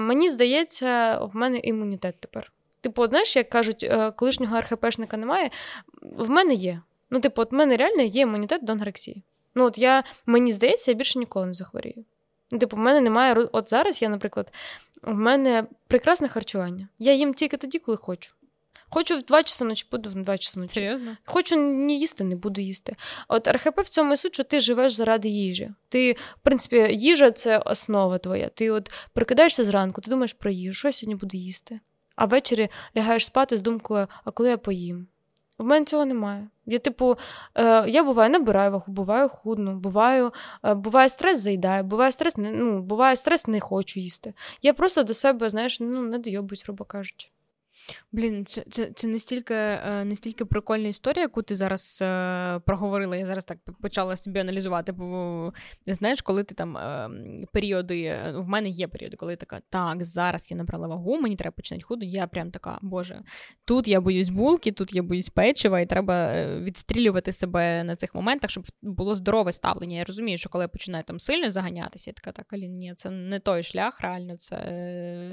[0.00, 2.52] мені здається, в мене імунітет тепер.
[2.86, 5.50] Типу, знаєш, як кажуть, е, колишнього РХПшника немає.
[6.02, 6.80] В мене є.
[7.10, 9.22] Ну, типу, от в мене реально є імунітет до анорексії.
[9.54, 12.04] Ну, от я, мені здається, я більше ніколи не захворію.
[12.50, 13.34] Ну, типу, в мене немає.
[13.34, 14.52] От зараз я, наприклад,
[15.02, 16.88] в мене прекрасне харчування.
[16.98, 18.34] Я їм тільки тоді, коли хочу.
[18.90, 20.74] Хочу в 2 часа ночі, буду в 2 часа ночі.
[20.74, 21.16] Серйозно?
[21.24, 22.96] Хочу не їсти, не буду їсти.
[23.28, 25.70] От РХП в цьому і суть, що ти живеш заради їжі.
[25.88, 28.48] Ти, в принципі, їжа це основа твоя.
[28.48, 31.80] Ти от прокидаєшся зранку, ти думаєш про їжу, що я сьогодні буду їсти.
[32.16, 35.06] А ввечері лягаєш спати з думкою, а коли я поїм.
[35.58, 36.48] В мене цього немає.
[36.66, 37.16] Я, типу,
[37.54, 40.32] е, я буваю набираю вагу, буваю худну, буваю,
[40.64, 44.34] е, буває стрес заїдає, буває стрес не ну, буває стрес, не хочу їсти.
[44.62, 47.28] Я просто до себе, знаєш, ну не дойобуюсь, грубо кажучи.
[48.12, 53.16] Блін, це це, це настільки е, настільки прикольна історія, яку ти зараз е, проговорила.
[53.16, 54.92] Я зараз так почала собі аналізувати.
[54.92, 55.52] Бо
[55.86, 57.10] знаєш, коли ти там е,
[57.52, 61.52] періоди, е, в мене є періоди, коли така, так, зараз я набрала вагу, мені треба
[61.52, 62.06] починати худу.
[62.06, 63.22] Я прям така, боже,
[63.64, 68.14] тут я боюсь булки, тут я боюсь печива, і треба е, відстрілювати себе на цих
[68.14, 69.96] моментах, щоб було здорове ставлення.
[69.96, 73.10] Я розумію, що коли я починаю там сильно заганятися, я така, так, Алін, ні, це
[73.10, 74.56] не той шлях, реально, це,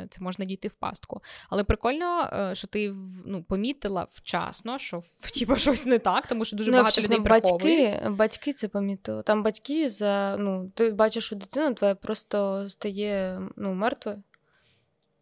[0.10, 1.22] це можна дійти в пастку.
[1.50, 2.30] Але прикольно.
[2.34, 2.94] Е, що ти
[3.26, 5.04] ну, помітила вчасно, що
[5.40, 9.24] типу, щось не так, тому що дуже ну, багато людей батьки, батьки це помітили.
[9.24, 14.24] Там батьки за ну, ти бачиш, що дитина твоя просто стає ну, мертвою.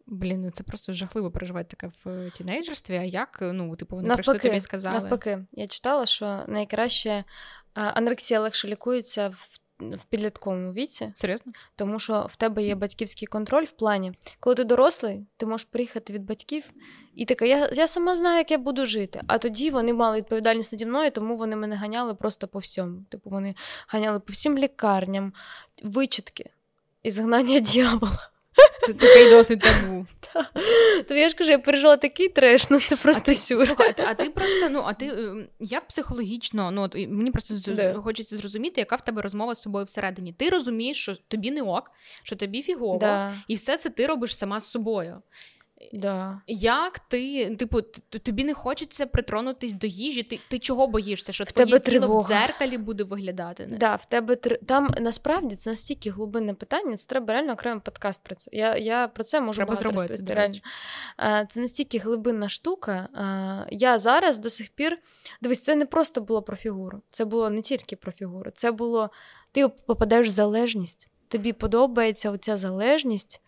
[0.06, 2.96] Блін, ну це просто жахливо переживати таке в тінейджерстві.
[2.96, 5.00] А як ну, типу, вони навпаки, прийшли тобі сказали?
[5.00, 7.24] Навпаки, я читала, що найкраще
[7.74, 9.58] анорексія легше лікується в
[9.90, 11.12] в підлітковому віці.
[11.14, 11.52] Серйозно?
[11.76, 16.12] Тому що в тебе є батьківський контроль в плані, коли ти дорослий, ти можеш приїхати
[16.12, 16.72] від батьків
[17.14, 19.22] і така, я я сама знаю, як я буду жити.
[19.26, 23.04] А тоді вони мали відповідальність наді мною, тому вони мене ганяли просто по всьому.
[23.08, 23.54] Типу, вони
[23.88, 25.32] ганяли по всім лікарням,
[25.82, 26.50] вичитки
[27.02, 28.31] і згнання дьявола.
[28.86, 30.06] Такий досвід там був.
[31.08, 33.66] То я ж кажу, я пережила такий треш, ну це просто сюр.
[33.66, 37.54] Слухай, а ти просто, ну, а ти ем, як психологічно, ну от мені просто
[38.02, 40.32] хочеться зрозуміти, яка в тебе розмова з собою всередині.
[40.32, 41.90] Ти розумієш, що тобі не ок,
[42.22, 42.98] що тобі фігово,
[43.48, 45.22] і все це ти робиш сама з собою.
[45.92, 46.40] Да.
[46.46, 47.82] Як ти, типу,
[48.22, 50.22] тобі не хочеться притронутись до їжі?
[50.22, 51.32] Ти ти чого боїшся?
[51.32, 52.20] Що в твоє тебе тіло тривога.
[52.20, 53.66] в дзеркалі буде виглядати?
[53.66, 53.76] Не?
[53.76, 58.34] Да, в тебе Там насправді це настільки глибинне питання, це треба реально окремий подкаст про
[58.34, 58.50] це.
[58.52, 60.34] Я я про це можу треба багато розповісти.
[60.34, 60.58] Реально.
[61.48, 63.08] Це настільки глибинна штука.
[63.70, 64.98] Я зараз до сих пір
[65.42, 69.10] дивись, це не просто було про фігуру, це було не тільки про фігуру, це було
[69.52, 71.08] ти попадаєш в залежність.
[71.28, 73.40] Тобі подобається оця залежність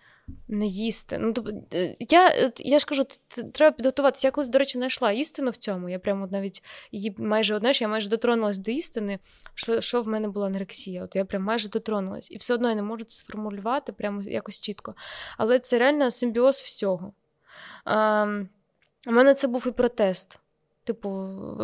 [0.49, 1.19] не їсти.
[1.19, 1.53] Ну, тобто,
[1.99, 3.05] Я я ж кажу,
[3.55, 4.27] треба підготуватися.
[4.27, 5.89] Я колись, до речі, знайшла істину в цьому.
[5.89, 6.63] Я прямо навіть
[6.93, 9.19] її майже одне, я майже дотронулась до істини,
[9.55, 11.05] що що в мене була анорексія.
[11.05, 12.31] От Я прям майже дотронулась.
[12.31, 14.95] І все одно я не можу це сформулювати прямо якось чітко.
[15.39, 17.13] Але це реально симбіоз всього.
[17.85, 18.27] А,
[19.07, 20.39] У мене це був і протест.
[20.85, 21.09] Типу,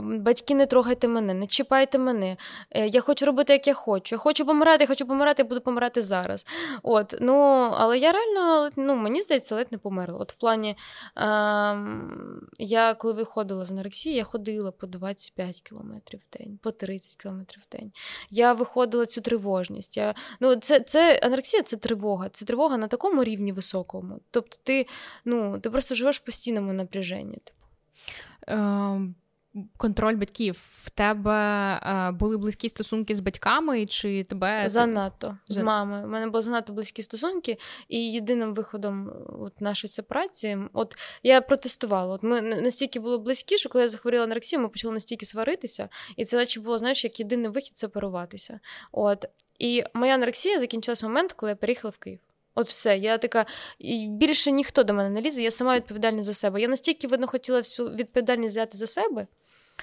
[0.03, 2.37] батьки, не трогайте мене, не чіпайте мене.
[2.71, 4.15] Е, я хочу робити, як я хочу.
[4.15, 6.47] Я хочу помирати, я хочу помирати, я буду помирати зараз.
[6.83, 7.35] От, ну,
[7.77, 10.19] Але я реально, ну, мені здається, ледь не померла.
[10.19, 10.77] От в плані, е,
[12.59, 17.63] я коли виходила з анорексії, я ходила по 25 кілометрів в день, по 30 кілометрів
[17.69, 17.93] в день.
[18.31, 19.97] Я виходила цю тривожність.
[19.97, 22.29] Я, ну, це, це Анорексія це тривога.
[22.29, 24.21] Це тривога на такому рівні високому.
[24.31, 24.87] Тобто ти
[25.25, 27.39] ну, ти просто живеш в постійному напряженні.
[27.45, 27.61] Типу.
[28.47, 29.15] Ем,
[29.77, 30.61] контроль батьків.
[30.63, 31.35] В тебе
[31.83, 36.05] е, були близькі стосунки з батьками, чи тебе занадто з мамою.
[36.05, 42.15] У мене були занадто близькі стосунки, і єдиним виходом от нашої сепарації, от я протестувала.
[42.15, 46.25] От ми настільки були близькі, що коли я захворіла анорексію, ми почали настільки сваритися, і
[46.25, 48.61] це наче було знаєш, як єдиний вихід сепаруватися.
[48.93, 49.25] От
[49.59, 52.21] і моя анорексія закінчилась в момент, коли я переїхала в Київ.
[52.55, 52.99] От все.
[52.99, 53.47] Я така,
[53.79, 56.61] і більше ніхто до мене не лізе, я сама відповідальна за себе.
[56.61, 59.27] Я настільки видно хотіла всю відповідальність взяти за себе,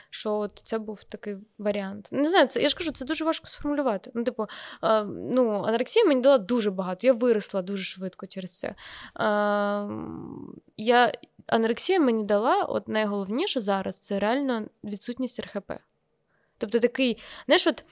[0.10, 2.10] що от це був такий варіант.
[2.12, 4.12] Не знаю, це я ж кажу, це дуже важко сформулювати.
[4.14, 4.48] Ну, типу,
[4.84, 7.08] е, ну, анорексія мені дала дуже багато.
[7.08, 8.68] Я виросла дуже швидко через це.
[8.68, 8.76] Е,
[10.78, 11.12] я,
[11.48, 15.72] Анорексія мені дала, от найголовніше зараз це реально відсутність РХП.
[16.58, 17.84] Тобто такий, знаєш, от.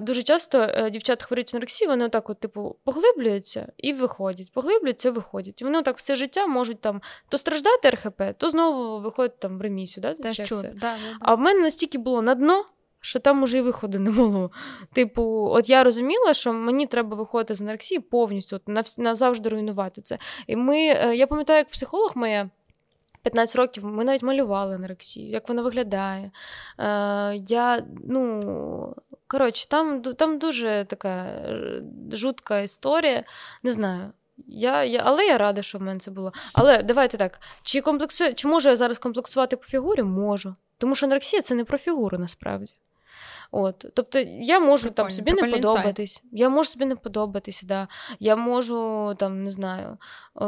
[0.00, 5.12] Дуже часто е, дівчата хворіють анорексію, вони отак, от, типу, поглиблюються і виходять, поглиблюються і
[5.12, 5.60] виходять.
[5.60, 9.60] І вони так все життя можуть там то страждати РХП, то знову виходять там в
[9.60, 10.02] ремісію.
[10.02, 10.14] Да?
[10.14, 10.56] Теж чу...
[10.56, 12.64] да, да, А в мене настільки було на дно,
[13.00, 14.50] що там уже і виходу не було.
[14.92, 20.18] Типу, от я розуміла, що мені треба виходити з анорексії повністю, от, назавжди руйнувати це.
[20.46, 22.50] І ми, е, я пам'ятаю, як психолог моя.
[23.22, 26.30] 15 років ми навіть малювали анорексію, як вона виглядає.
[26.78, 28.94] Е, Я, ну,
[29.32, 33.24] коротше, там там дуже така е, жутка історія.
[33.62, 34.12] Не знаю.
[34.46, 36.32] Я, я, Але я рада, що в мене це було.
[36.52, 40.02] Але давайте так: чи комплексую, чи можу я зараз комплексувати по фігурі?
[40.02, 40.54] Можу.
[40.78, 42.74] Тому що анорексія це не про фігуру насправді.
[43.50, 46.22] От, Тобто я можу Прикольно, там собі не подобатись.
[46.32, 47.88] Я можу собі не подобатися, да.
[48.20, 49.98] я можу там, не знаю,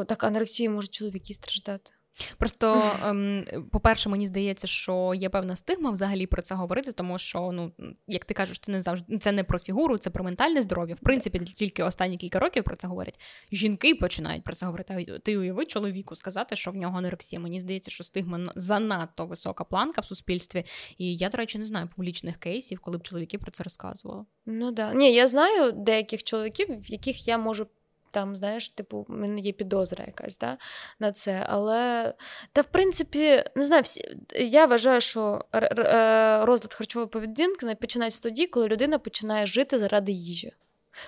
[0.06, 1.92] так анорексії можуть чоловіки страждати.
[2.38, 7.52] Просто, ем, по-перше, мені здається, що є певна стигма взагалі про це говорити, тому що,
[7.52, 7.72] ну,
[8.08, 10.94] як ти кажеш, це не завжди це не про фігуру, це про ментальне здоров'я.
[10.94, 13.20] В принципі, тільки останні кілька років про це говорять.
[13.52, 15.06] Жінки починають про це говорити.
[15.08, 17.40] А ти уяви чоловіку сказати, що в нього анорексія.
[17.40, 20.64] Мені здається, що стигма занадто висока планка в суспільстві.
[20.98, 24.24] І я, до речі, не знаю публічних кейсів, коли б чоловіки про це розказували.
[24.46, 24.94] Ну да.
[24.94, 27.66] Ні, я знаю деяких чоловіків, в яких я можу
[28.14, 30.58] там, знаєш, типу, в мене є підозра якась да,
[30.98, 31.46] на це.
[31.48, 32.14] Але
[32.52, 38.46] та, в принципі, не знаю, всі я вважаю, що е, розлад харчової поведінки починається тоді,
[38.46, 40.52] коли людина починає жити заради їжі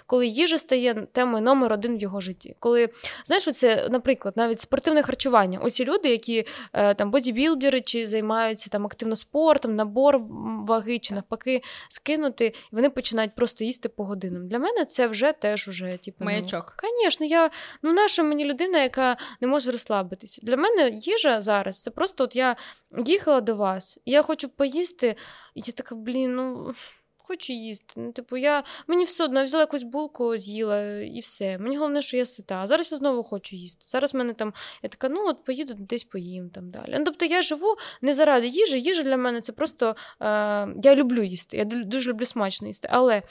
[0.07, 2.57] коли їжа стає темою номер один в його житті.
[2.59, 2.89] Коли,
[3.25, 5.61] знаєш, оце, наприклад, навіть спортивне харчування.
[5.63, 10.19] Усі люди, які е, там бодібілдери чи займаються там активно спортом, набор
[10.67, 14.49] ваги чи навпаки скинути, вони починають просто їсти по годинам.
[14.49, 16.77] Для мене це вже теж уже типу, ну, маячок.
[16.83, 17.51] Ну, Звісно, я
[17.83, 20.41] ну наша мені людина, яка не може розслабитися.
[20.45, 22.57] Для мене їжа зараз це просто от я
[23.07, 25.17] їхала до вас, я хочу поїсти,
[25.55, 26.75] і я така, блін, ну
[27.27, 27.95] хочу їсти.
[27.97, 31.59] Ну, типу, я мені все одно взяла якусь булку, з'їла і все.
[31.59, 32.55] Мені головне, що я сита.
[32.63, 33.83] А зараз я знову хочу їсти.
[33.87, 34.53] Зараз мене там
[34.83, 36.95] я така, ну от поїду десь поїм там далі.
[36.99, 38.81] Ну, Тобто я живу не заради їжі.
[38.81, 40.27] Їжа для мене це просто е,
[40.83, 41.57] я люблю їсти.
[41.57, 42.89] Я дуже люблю смачно їсти.
[42.93, 43.23] Але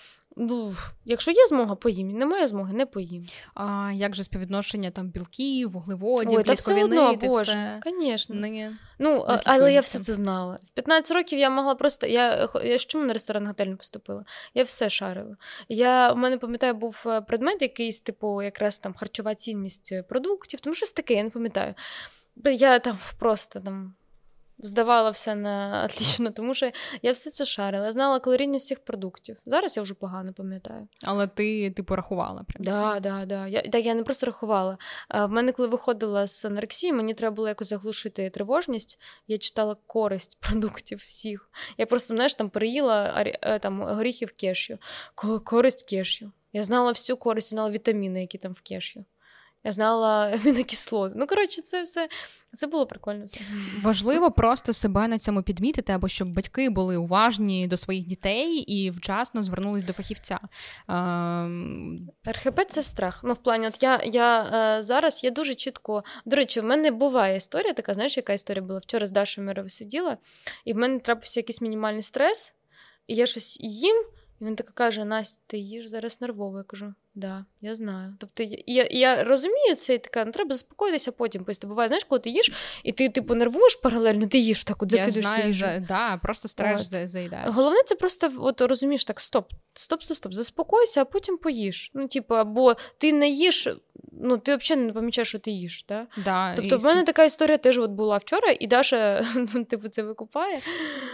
[1.06, 2.08] Якщо є змога, поїм.
[2.08, 3.26] Немає змоги, не поїм.
[3.54, 8.36] А як же співвідношення там білків, вуглеводів, Ой, та все одно, Боже, звісно.
[8.36, 10.60] Не, ну, не але я все це знала.
[10.64, 12.08] В 15 років я могла просто.
[12.08, 14.26] Я я ж чому на ресторан готель не поступила?
[14.54, 15.38] Я все шарила.
[15.70, 20.74] Я в мене пам'ятаю, був е, предмет якийсь, типу, якраз там харчова цінність продуктів, тому
[20.74, 21.74] щось таке, я не пам'ятаю.
[22.46, 23.96] Я там просто там
[24.60, 29.38] здавала все на отлично, тому що я все це шарила, Я знала калорійність всіх продуктів.
[29.46, 30.88] Зараз я вже погано пам'ятаю.
[31.04, 32.64] Але ти типу рахувала прям?
[32.64, 33.48] Да, да, да.
[33.48, 34.78] Я, так, я не просто рахувала.
[35.08, 39.00] А В мене, коли виходила з анорексії, мені треба було якось заглушити тривожність.
[39.28, 41.50] Я читала користь продуктів всіх.
[41.78, 44.78] Я просто, знаєш, там переїла е, там, горіхів кешю,
[45.44, 46.32] користь кешю.
[46.54, 49.06] Я знала всю користь, знала вітаміни, які там в кешю.
[49.66, 51.16] Я знала амінокислоти.
[51.18, 52.10] Ну, коротше, це все
[52.58, 53.26] це було прикольно.
[53.82, 58.90] Важливо просто себе на цьому підмітити, або щоб батьки були уважні до своїх дітей і
[58.90, 60.40] вчасно звернулись до фахівця.
[60.88, 62.10] Ем...
[62.28, 63.22] РХП це страх.
[63.24, 64.44] Ну, в плані, от я я
[64.78, 66.04] е, зараз я дуже чітко.
[66.26, 68.80] До речі, в мене буває історія така, знаєш, яка історія була?
[68.80, 70.18] Вчора з Дашою Мировою сиділа,
[70.66, 72.56] і в мене трапився якийсь мінімальний стрес,
[73.08, 74.06] і я щось їм,
[74.42, 76.58] і він така каже: Настя, ти їж зараз нервово.
[76.58, 76.94] Я кажу.
[77.16, 78.16] Да, я знаю.
[78.20, 81.44] Тобто я я розумію це і така, ну треба заспокоїтися потім.
[81.44, 82.52] Просто буває, знаєш, коли ти їш,
[82.84, 85.66] і ти типу нервуєш паралельно, ти їш так, от закидуєшся їжу.
[85.88, 87.50] Да, просто стрес заїдаєш.
[87.54, 91.92] Головне, це просто от розумієш так, стоп, стоп, стоп, стоп, заспокойся, а потім поїш.
[91.94, 93.68] Ну, типу, або ти не їш
[94.22, 95.86] ну ти взагалі не помічаєш, що ти їш.
[95.90, 96.08] Да?
[96.26, 100.04] Да, Тобто, в мене така історія теж от була вчора, і Даша ну, типу, це
[100.04, 100.60] викупає.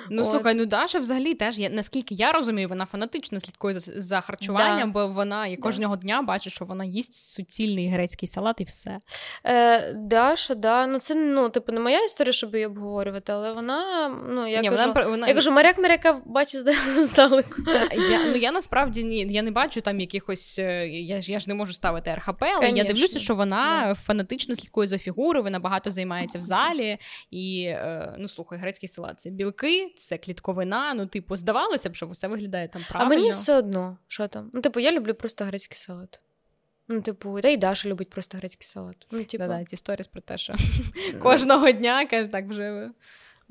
[0.10, 0.28] Ну, от.
[0.28, 4.92] слухай, ну Даша взагалі теж, я, наскільки я розумію, вона фанатично слідкує за, за харчуванням,
[4.92, 4.94] да.
[4.94, 6.02] бо вона і кожного да.
[6.02, 9.00] дня бачить, що вона їсть суцільний грецький салат і все.
[9.44, 14.10] Е, Даша, да, ну це ну, типу, не моя історія, щоб її обговорювати, але вона,
[14.30, 15.28] ну, я ні, кажу, вона, вона...
[15.28, 16.62] я кажу, моряк моряка бачить
[17.00, 17.62] здалеку.
[18.12, 21.54] Я, ну, я насправді ні, я не бачу там якихось, е, я, я ж не
[21.54, 22.78] можу ставити РХП, але Конечно.
[22.78, 23.96] я дивлюся, що вона yeah.
[23.96, 26.98] фанатично слідкує за фігурою, вона багато займається в залі.
[27.32, 30.94] І е, ну слухай, грецький салат це білки, це клітковина.
[30.94, 33.14] Ну, типу, здавалося б, що все виглядає там правильно.
[33.14, 34.52] А мені все одно, що там.
[34.54, 36.20] Ну, типу, я люблю просто грецький салат.
[36.88, 39.08] Ну, типу, та й Даша любить просто грецький салат.
[39.12, 39.44] Ну, типу...
[39.44, 40.54] Да-да, ці сторіс про те, що
[41.22, 42.92] кожного дня каже, так вже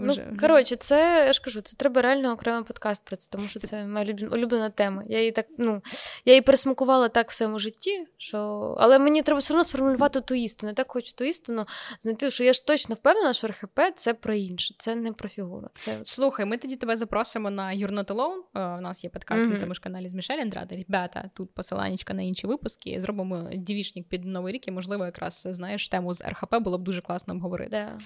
[0.01, 3.61] Ну, коротше, це я ж кажу, це треба реально окремий подкаст про це, тому що
[3.61, 5.03] це моя улюблена тема.
[5.09, 5.83] Я її так, ну,
[6.25, 8.39] я її пересмакувала так в своєму житті, що.
[8.81, 10.71] Але мені треба все одно сформулювати ту істину.
[10.71, 11.67] Я так хочу ту істину
[12.03, 15.69] знайти, що я ж точно впевнена, що РХП це про інше, це не про фігуру.
[15.75, 15.99] Це...
[16.03, 18.79] Слухай, ми тоді тебе запросимо на Not Alone.
[18.79, 19.53] У нас є подкаст mm-hmm.
[19.53, 20.77] на цьому ж каналі з Мішель Андраде.
[20.77, 23.01] Ребята, тут посиланнячка на інші випуски.
[23.01, 27.03] Зробимо дівічник під новий рік, і можливо, якраз знаєш тему з РХП було б дуже
[27.03, 27.77] класно обговорити.
[27.77, 27.99] Yeah.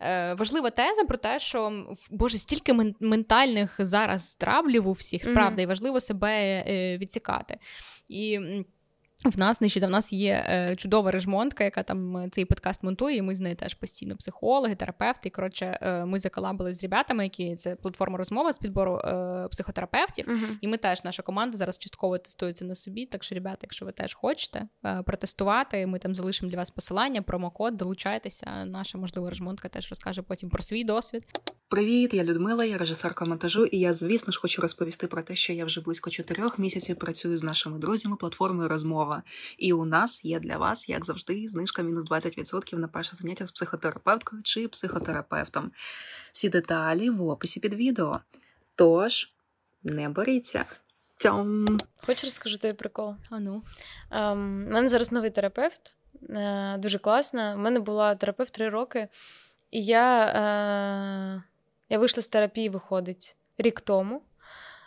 [0.00, 5.64] Е, Важлива теза про те, що боже, стільки ментальних зараз траблів у всіх, справді, mm-hmm.
[5.64, 7.58] і важливо себе е, відсікати.
[8.08, 8.40] І
[9.24, 13.16] в нас нещодавно в нас є е, чудова режмонтка, яка там е, цей подкаст монтує.
[13.16, 15.28] і Ми з нею теж постійно психологи, терапевти.
[15.28, 20.26] І, коротше, е, ми заколабили з ребятами, які це платформа розмови з підбору е, психотерапевтів.
[20.28, 20.56] Uh-huh.
[20.60, 23.06] І ми теж наша команда зараз частково тестується на собі.
[23.06, 27.22] Так що, ребята, якщо ви теж хочете е, протестувати, ми там залишимо для вас посилання,
[27.22, 28.64] промокод, долучайтеся.
[28.64, 31.24] Наша можливо режмонтка теж розкаже потім про свій досвід.
[31.72, 35.52] Привіт, я Людмила, я режисерка монтажу, і я, звісно ж, хочу розповісти про те, що
[35.52, 39.22] я вже близько чотирьох місяців працюю з нашими друзями платформою розмова.
[39.58, 43.50] І у нас є для вас, як завжди, знижка мінус 20% на перше заняття з
[43.50, 45.70] психотерапевткою чи психотерапевтом.
[46.32, 48.20] Всі деталі в описі під відео.
[48.74, 49.32] Тож
[49.82, 50.64] не боріться.
[51.16, 51.64] Тьом!
[52.06, 53.14] Хочеш розкажу тобі прикол?
[53.30, 53.62] А ну.
[54.10, 57.54] Um, у мене зараз новий терапевт, uh, дуже класна.
[57.54, 59.08] У мене була терапевт три роки,
[59.70, 60.26] і я.
[61.46, 61.51] Uh...
[61.92, 64.22] Я вийшла з терапії, виходить рік тому,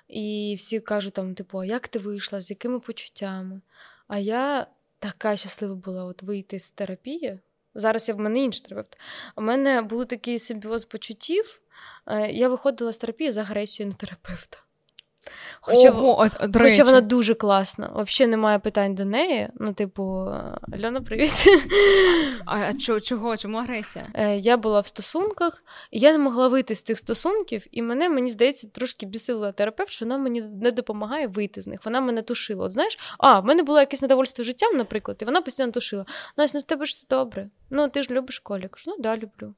[0.08, 3.62] і всі кажуть, там, типу, а як ти вийшла, з якими почуттями?
[4.08, 4.68] А я
[5.00, 7.40] така щаслива була от вийти з терапії.
[7.76, 8.98] Зараз я в мене інший терапевт.
[9.36, 11.62] У мене був такий симбіоз почуттів.
[12.08, 14.58] Е, я виходила з терапії з агресією на терапевта.
[15.62, 17.92] Хоча Ого, от, до хоча вона дуже класна.
[17.96, 19.50] Взагалі немає питань до неї.
[19.56, 20.04] Ну, типу,
[20.74, 21.48] Альона, привіт.
[22.46, 23.38] А, а чого?
[23.38, 24.08] Чому агресія?
[24.14, 28.10] Е, я була в стосунках, і я не могла вийти з тих стосунків, і мене,
[28.10, 31.80] мені здається, трошки бісила терапевт, що вона мені не допомагає вийти з них.
[31.86, 32.66] Вона мене тушила.
[32.66, 36.06] От знаєш, а, в мене було якесь недовольство життям, наприклад, і вона постійно тушила.
[36.38, 37.50] Настя, ну в тебе ж все добре.
[37.70, 38.68] Ну, ти ж любиш колі.
[38.68, 39.54] Кажу, ну да, люблю.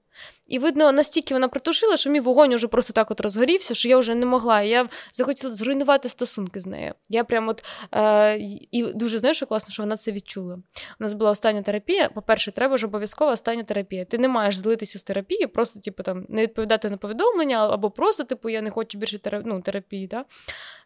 [0.47, 3.97] І видно, настільки вона притушила, що мій вогонь уже просто так от розгорівся, що я
[3.97, 4.61] вже не могла.
[4.61, 6.93] Я захотіла зруйнувати стосунки з нею.
[7.09, 8.37] Я прям от е,
[8.71, 10.55] і дуже знаєш, що класно, що вона це відчула.
[10.99, 12.09] У нас була остання терапія.
[12.09, 14.05] По-перше, треба ж обов'язково остання терапія.
[14.05, 18.23] Ти не маєш злитися з терапії, просто типу, там, не відповідати на повідомлення, або просто,
[18.23, 19.43] типу, я не хочу більше терап...
[19.45, 20.07] ну, терапії.
[20.07, 20.25] Да?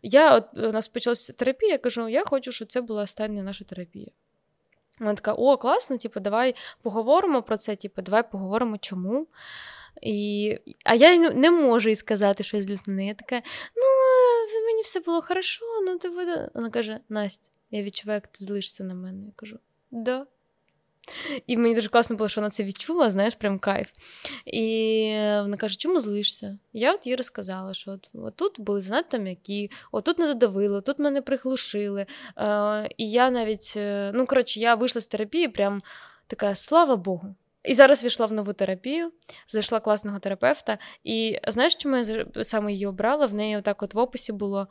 [0.01, 3.63] Я от у нас почалася терапія, я кажу, я хочу, щоб це була остання наша
[3.65, 4.07] терапія.
[5.01, 9.27] Вона така: о, класно, типу, давай поговоримо про це, типу, давай поговоримо чому.
[10.01, 10.57] І...
[10.85, 13.01] А я не можу їй сказати щось для.
[13.01, 13.35] Я така,
[13.75, 13.83] ну,
[14.65, 16.49] мені все було хорошо, ну ти буде.
[16.53, 19.25] Вона каже: Настя, я відчуваю, як ти злишся на мене.
[19.25, 19.59] Я кажу,
[19.91, 20.25] да.
[21.47, 23.87] І мені дуже класно було, що вона це відчула, знаєш, прям кайф.
[24.45, 26.57] І вона каже, чому злишся?
[26.73, 30.99] Я от їй розказала, що от, от тут були занадто м'які, отут не додавили, тут
[30.99, 32.05] мене приглушили.
[32.37, 35.81] Е, І я навіть, е, ну, коротше, я вийшла з терапії, прям
[36.27, 37.35] така, слава Богу.
[37.63, 39.11] І зараз війшла в нову терапію,
[39.47, 40.77] знайшла класного терапевта.
[41.03, 43.25] І знаєш, чому я саме її обрала?
[43.25, 44.67] В неї отак от в описі було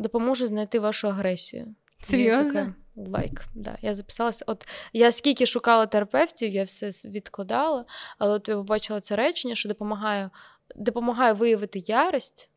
[0.00, 1.74] допоможе знайти вашу агресію.
[2.00, 2.74] Серйозно?
[2.96, 4.44] Лайк, да, я записалася.
[4.48, 7.84] От я скільки шукала терапевтів, я все відкладала,
[8.18, 10.30] але от я побачила це речення, що допомагає
[10.76, 12.48] допомагає виявити ярость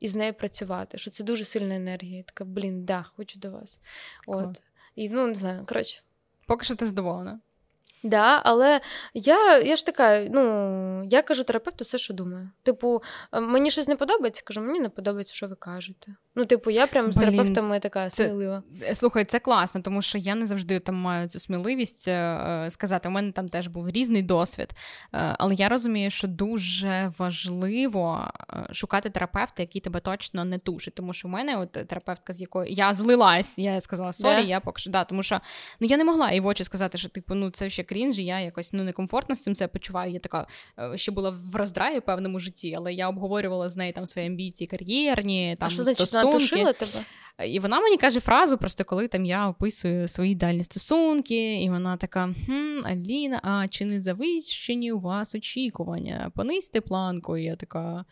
[0.00, 0.98] і з нею працювати.
[0.98, 2.16] Що це дуже сильна енергія.
[2.16, 3.80] Я така, блін, да, хочу до вас.
[4.26, 4.62] От.
[4.94, 6.02] І ну не знаю, коротше.
[6.46, 7.40] Поки що ти задоволена.
[8.02, 8.80] Да, але
[9.14, 12.50] я я ж така, ну, я кажу терапевту все, що думаю.
[12.62, 16.14] Типу, е, мені щось не подобається, кажу, мені не подобається, що ви кажете.
[16.34, 18.62] Ну, типу, я прям з терапевтами така смілива.
[18.82, 23.08] Е, слухай, це класно, тому що я не завжди там маю цю сміливість е, сказати.
[23.08, 24.68] У мене там теж був різний досвід.
[25.12, 28.30] Але я розумію, що дуже важливо
[28.72, 30.94] шукати терапевта, який тебе точно не тушить.
[30.94, 34.46] Тому що в мене от терапевтка, з якою я злилась, я сказала sorry, yeah.
[34.46, 35.40] я поки що да, тому що
[35.80, 38.24] ну я не могла і в очі сказати, що типу, ну це ще крінж, і
[38.24, 40.12] я якось ну некомфортно з цим це почуваю.
[40.12, 40.46] Я така
[40.78, 44.68] е, ще була в роздраї певному житті, але я обговорювала з нею там свої амбіції
[44.68, 46.56] кар'єрні, там а що стосунки.
[46.56, 47.04] Вона тебе?
[47.44, 51.96] І вона мені каже фразу, просто коли там я описую свої дальні стосунки, і вона
[51.96, 56.32] така: хм, Аліна, а чи не завищені у вас очікування?
[56.34, 57.36] Понизьте планку.
[57.36, 58.04] І я така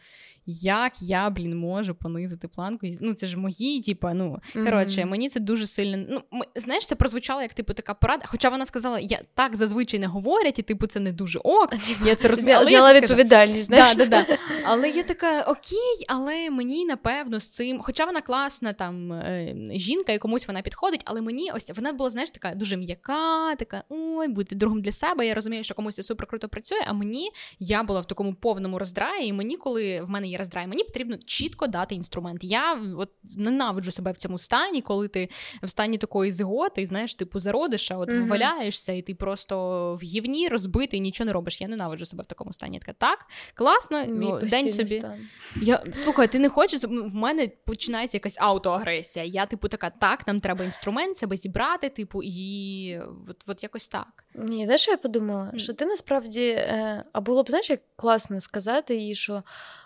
[0.47, 2.87] як я, блін, можу понизити планку.
[3.01, 5.07] Ну, це ж мої, типа, ну коротше, mm-hmm.
[5.07, 6.07] мені це дуже сильно.
[6.11, 8.23] Ну, ми, знаєш, це прозвучало як типу така порада.
[8.27, 11.75] Хоча вона сказала, я так зазвичай не говорять, і типу це не дуже ок.
[12.05, 12.65] Я це розуміла.
[12.65, 13.95] Зняла відповідальність, знаєш?
[13.95, 14.39] Да, да, да.
[14.65, 17.81] Але я така окей, але мені напевно з цим.
[17.83, 21.93] Хоча хоча вона класна там е, жінка, і комусь вона підходить, але мені ось вона
[21.93, 25.27] була, знаєш, така дуже м'яка, така ой, бути другом для себе.
[25.27, 26.81] Я розумію, що комусь це супер круто працює.
[26.87, 30.67] А мені я була в такому повному роздраї, і мені, коли в мене є роздрай,
[30.67, 32.45] мені потрібно чітко дати інструмент.
[32.45, 35.29] Я от ненавиджу себе в цьому стані, коли ти
[35.63, 39.55] в стані такої згоди, і знаєш, типу зародиша, от mm валяєшся, і ти просто
[39.95, 41.61] в гівні розбитий, нічого не робиш.
[41.61, 42.75] Я ненавиджу себе в такому стані.
[42.75, 44.99] Я така, так, класно, Мій день собі.
[44.99, 45.19] Стан.
[45.57, 46.85] Я слухай, ти не хочеш?
[46.85, 49.25] В мене починається якась автоагресія.
[49.25, 54.25] Я, типу, така, так, нам треба інструмент, себе зібрати, типу, і от, от якось так.
[54.35, 55.53] Ні, знаєш, що я подумала?
[55.57, 59.43] Що ти насправді, е, а було б знаєш, як класно сказати їй, що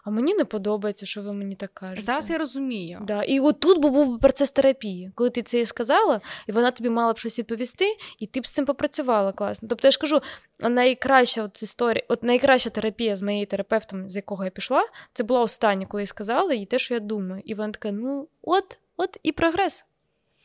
[0.08, 2.02] а мені не подобається, що ви мені так кажете.
[2.02, 3.00] Зараз я розумію.
[3.06, 3.22] Да.
[3.22, 7.12] І от тут був процес терапії, коли ти це їй сказала, і вона тобі мала
[7.12, 9.68] б щось відповісти, і ти б з цим попрацювала класно.
[9.68, 10.20] Тобто я ж кажу,
[10.58, 15.40] найкраща от історія, от найкраща терапія з моєю терапевтом, з якого я пішла, це була
[15.40, 17.42] остання, коли я сказала їй те, що я думаю.
[17.44, 19.84] І вона така: ну, от, от і прогрес.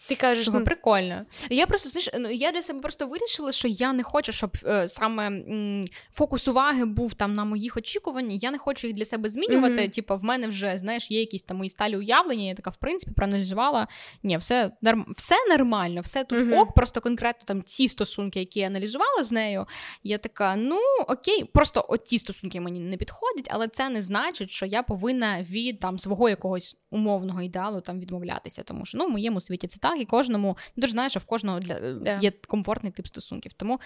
[0.08, 1.26] Ти кажеш, ну прикольно.
[1.50, 4.88] Я просто знаєш, ну, я для себе просто вирішила, що я не хочу, щоб е,
[4.88, 8.44] саме м, фокус уваги був там на моїх очікуваннях.
[8.44, 9.82] Я не хочу їх для себе змінювати.
[9.82, 9.96] Mm-hmm.
[9.96, 12.44] Типу, в мене вже знаєш, є якісь там мої сталі уявлення.
[12.44, 13.88] Я така, в принципі, проаналізувала.
[14.24, 15.06] Ні, все норм...
[15.18, 16.60] все нормально, все тут mm-hmm.
[16.60, 16.74] ок.
[16.74, 19.66] Просто конкретно там ці стосунки, які я аналізувала з нею.
[20.04, 24.52] Я така, ну окей, просто от ті стосунки мені не підходять, але це не значить,
[24.52, 28.64] що я повинна від там свого якогось умовного ідеалу там відмовлятися.
[28.64, 31.26] Тому що ну в моєму світі це так і кожному ну, дуже знаєш, що в
[31.26, 32.22] кожного для yeah.
[32.22, 33.54] є комфортний тип стосунків.
[33.54, 33.80] Тому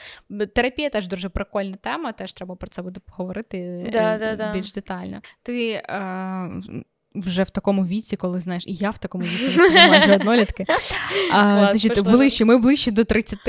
[0.55, 5.21] терапія теж дуже прикольна тема, теж треба про це буде поговорити yeah, більш детально.
[5.43, 6.51] Ти е,
[7.19, 9.59] вже в такому віці, коли знаєш, і я в такому віці
[9.89, 10.65] майже однолітки.
[11.31, 13.39] А, Клас, значить, ближче, ми ближче до 30,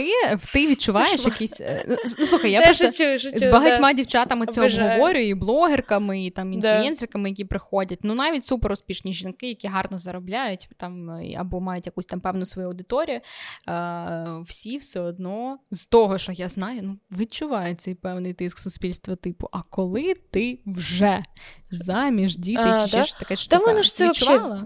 [0.52, 1.60] ти відчуваєш якісь.
[1.60, 3.92] Е, ну, слухай, я просто шучу, шучу, з багатьма да.
[3.92, 7.98] дівчатами це обговорюю, і блогерками, і там інфлюенсерками, які приходять.
[8.02, 12.68] Ну навіть супер успішні жінки, які гарно заробляють там або мають якусь там певну свою
[12.68, 13.20] аудиторію.
[13.66, 19.16] А, всі все одно з того, що я знаю, ну відчувають цей певний тиск суспільства,
[19.16, 21.24] типу, а коли ти вже
[21.70, 23.04] заміж, діти, а, чи да?
[23.04, 23.58] ще ж таке штука.
[23.58, 24.64] Та мене ж це взагалі...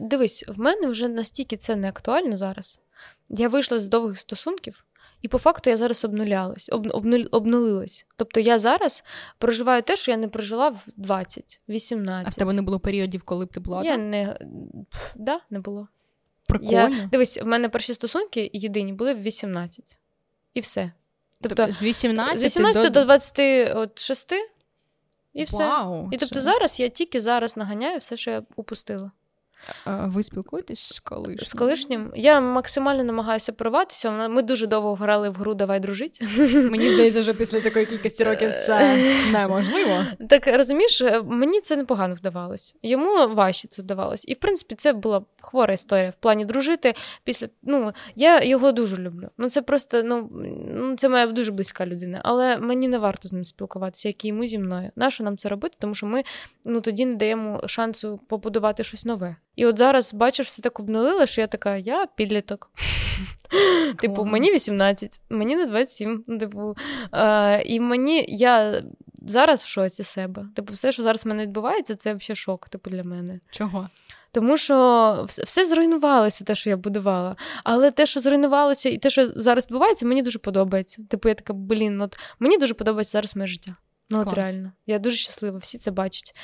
[0.00, 2.80] Дивись, в мене вже настільки це не актуально зараз.
[3.28, 4.84] Я вийшла з довгих стосунків,
[5.22, 8.06] і по факту я зараз обнулялась, об, обнуль, обнулилась.
[8.16, 9.04] Тобто я зараз
[9.38, 12.26] проживаю те, що я не прожила в 20, 18.
[12.26, 13.84] А в тебе не було періодів, коли б ти була?
[13.84, 14.38] Я не
[15.16, 15.88] да, не було.
[16.46, 16.72] Прикольно.
[16.72, 19.98] Я, Дивись, в мене перші стосунки єдині були в 18.
[20.54, 20.92] І все.
[21.40, 24.34] Тобто, тобто з 18 з 18 до, до 26
[25.34, 25.68] і все.
[25.68, 29.10] Вау, І тобто зараз я тільки зараз наганяю все, що я упустила.
[29.86, 31.46] Ви спілкуєтесь з колишнім?
[31.46, 32.12] З колишнім.
[32.14, 34.28] Я максимально намагаюся порватися.
[34.28, 36.22] Ми дуже довго грали в гру Давай дружить.
[36.54, 38.96] Мені здається, що після такої кількості років це
[39.32, 40.04] неможливо.
[40.28, 42.76] Так розумієш, мені це непогано вдавалось.
[42.82, 44.24] Йому важче це вдавалось.
[44.28, 46.94] І в принципі, це була хвора історія в плані дружити.
[47.24, 49.28] Після ну я його дуже люблю.
[49.38, 50.30] Ну це просто ну,
[50.68, 54.28] ну це моя дуже близька людина, але мені не варто з ним спілкуватися, як і
[54.28, 54.90] йому зі мною.
[54.96, 55.76] Нащо нам це робити?
[55.80, 56.22] Тому що ми
[56.64, 59.36] ну тоді не даємо шансу побудувати щось нове.
[59.56, 62.70] І от зараз, бачиш, все так обнулило, що я така, я підліток.
[64.00, 66.24] Типу, мені 18, мені не 27.
[66.26, 66.76] Ну, типу,
[67.12, 68.82] е, І мені я
[69.22, 70.46] зараз в шоці себе.
[70.54, 73.40] Типу, все, що зараз в мене відбувається, це взагалі шок, типу, для мене.
[73.50, 73.88] Чого?
[74.32, 77.36] Тому що все зруйнувалося, те, що я будувала.
[77.64, 81.02] Але те, що зруйнувалося, і те, що зараз відбувається, мені дуже подобається.
[81.10, 83.76] Типу, я така, блін, от мені дуже подобається зараз моє життя.
[84.10, 84.72] Ну, от реально.
[84.86, 86.34] Я дуже щаслива, всі це бачать.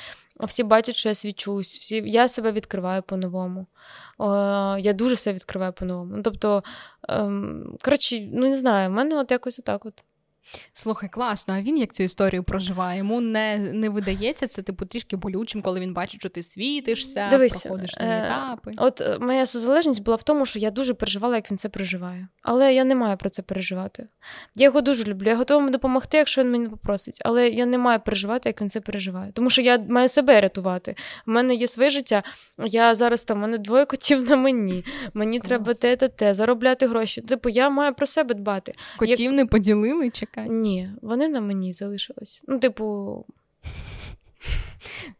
[0.47, 2.03] Всі бачать, що я свічусь, всі...
[2.05, 3.67] я себе відкриваю по-новому.
[4.17, 6.13] О, Я дуже себе відкриваю по-новому.
[6.15, 6.63] Ну, Тобто,
[7.09, 10.03] ем, коротше, ну не знаю, в мене от якось отак от.
[10.73, 12.97] Слухай, класно, а він як цю історію проживає?
[12.97, 17.63] Йому не не видається це типу трішки болючим, коли він бачить, що ти світишся, Дивись,
[17.63, 18.71] проходиш на е, етапи.
[18.77, 22.27] От моя созалежність була в тому, що я дуже переживала, як він це переживає.
[22.41, 24.07] Але я не маю про це переживати.
[24.55, 25.29] Я його дуже люблю.
[25.29, 27.21] Я готова допомогти, якщо він мені попросить.
[27.25, 29.31] Але я не маю переживати, як він це переживає.
[29.31, 30.95] Тому що я маю себе рятувати.
[31.27, 32.23] У мене є своє життя.
[32.65, 34.85] Я зараз там у мене двоє котів на мені.
[35.13, 35.47] Мені Клас.
[35.47, 37.21] треба те, те, те, заробляти гроші.
[37.21, 38.73] Типу, я маю про себе дбати.
[38.97, 39.33] Котів як...
[39.33, 40.09] не поділили?
[40.09, 40.49] Чекай чекай.
[40.49, 42.43] Ні, вони на мені залишились.
[42.47, 43.25] Ну, типу.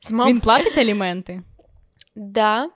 [0.11, 1.33] Він платить аліменти?
[1.33, 1.43] Так.
[2.15, 2.69] Да.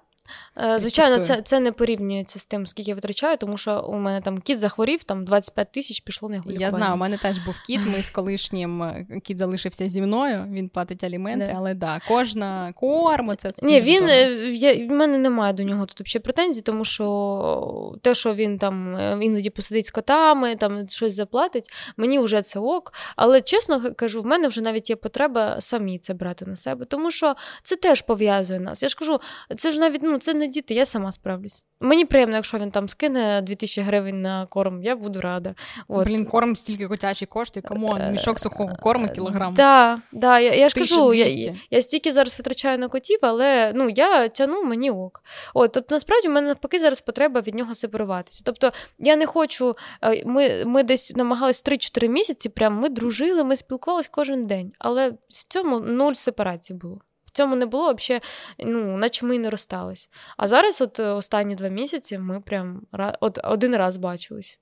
[0.57, 4.21] Е, звичайно, це це не порівнюється з тим, скільки я витрачаю, тому що у мене
[4.21, 7.55] там кіт захворів, там 25 тисяч пішло на його Я знаю, у мене теж був
[7.67, 7.79] кіт.
[7.85, 13.37] Ми з колишнім е, кіт залишився зі мною, він платить аліменти, але да, кожна корм,
[13.37, 17.95] це Ні, він е, я, в мене немає до нього тут взагалі претензій, тому що
[18.01, 22.93] те, що він там іноді посидить з котами, там щось заплатить, мені вже це ок.
[23.15, 27.11] Але чесно кажу, в мене вже навіть є потреба самі це брати на себе, тому
[27.11, 28.83] що це теж пов'язує нас.
[28.83, 29.19] Я ж кажу,
[29.57, 31.63] це ж навіть ну це не діти, я сама справлюсь.
[31.79, 35.55] Мені приємно, якщо він там скине 2000 гривень на корм, я буду рада.
[35.87, 36.05] От.
[36.05, 39.53] Блін, корм стільки котячий коштує, come on, е, мішок сухого корму кілограм.
[39.53, 43.89] Так, да, я я ж кажу, я я стільки зараз витрачаю на котів, але ну,
[43.89, 45.23] я тяну мені ok.
[45.53, 48.41] От, Тобто, насправді, в мене навпаки зараз потреба від нього сепаруватися.
[48.45, 53.55] Тобто, я не хочу, е, ми ми десь намагались 3-4 місяці, прям ми дружили, ми
[53.55, 57.01] спілкувалися кожен день, але в цьому нуль сепарації було
[57.35, 58.23] цьому не було взагалі,
[58.59, 60.09] ну, наче ми і не розстались.
[60.37, 62.81] А зараз, от е, останні два місяці, ми прям
[63.19, 64.59] от один раз бачились.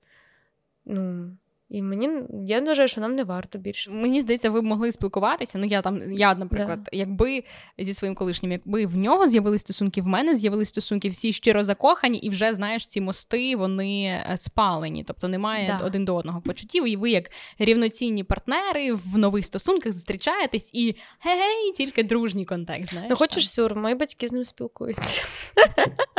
[0.84, 1.36] Ну,
[1.74, 2.10] і мені
[2.46, 3.90] я вважаю, що нам не варто більше.
[3.90, 5.58] Мені здається, ви б могли спілкуватися.
[5.58, 6.90] Ну я там, я, наприклад, да.
[6.92, 7.44] якби
[7.78, 12.18] зі своїм колишнім, якби в нього з'явились стосунки, в мене з'явились стосунки, всі щиро закохані,
[12.18, 15.86] і вже знаєш, ці мости вони е, спалені, тобто немає да.
[15.86, 16.88] один до одного почуттів.
[16.88, 22.90] І ви, як рівноцінні партнери, в нових стосунках зустрічаєтесь і гей, тільки дружній контекст.
[22.90, 23.10] знаєш.
[23.10, 25.24] Ну хочеш сюр, мої батьки з ним спілкуються.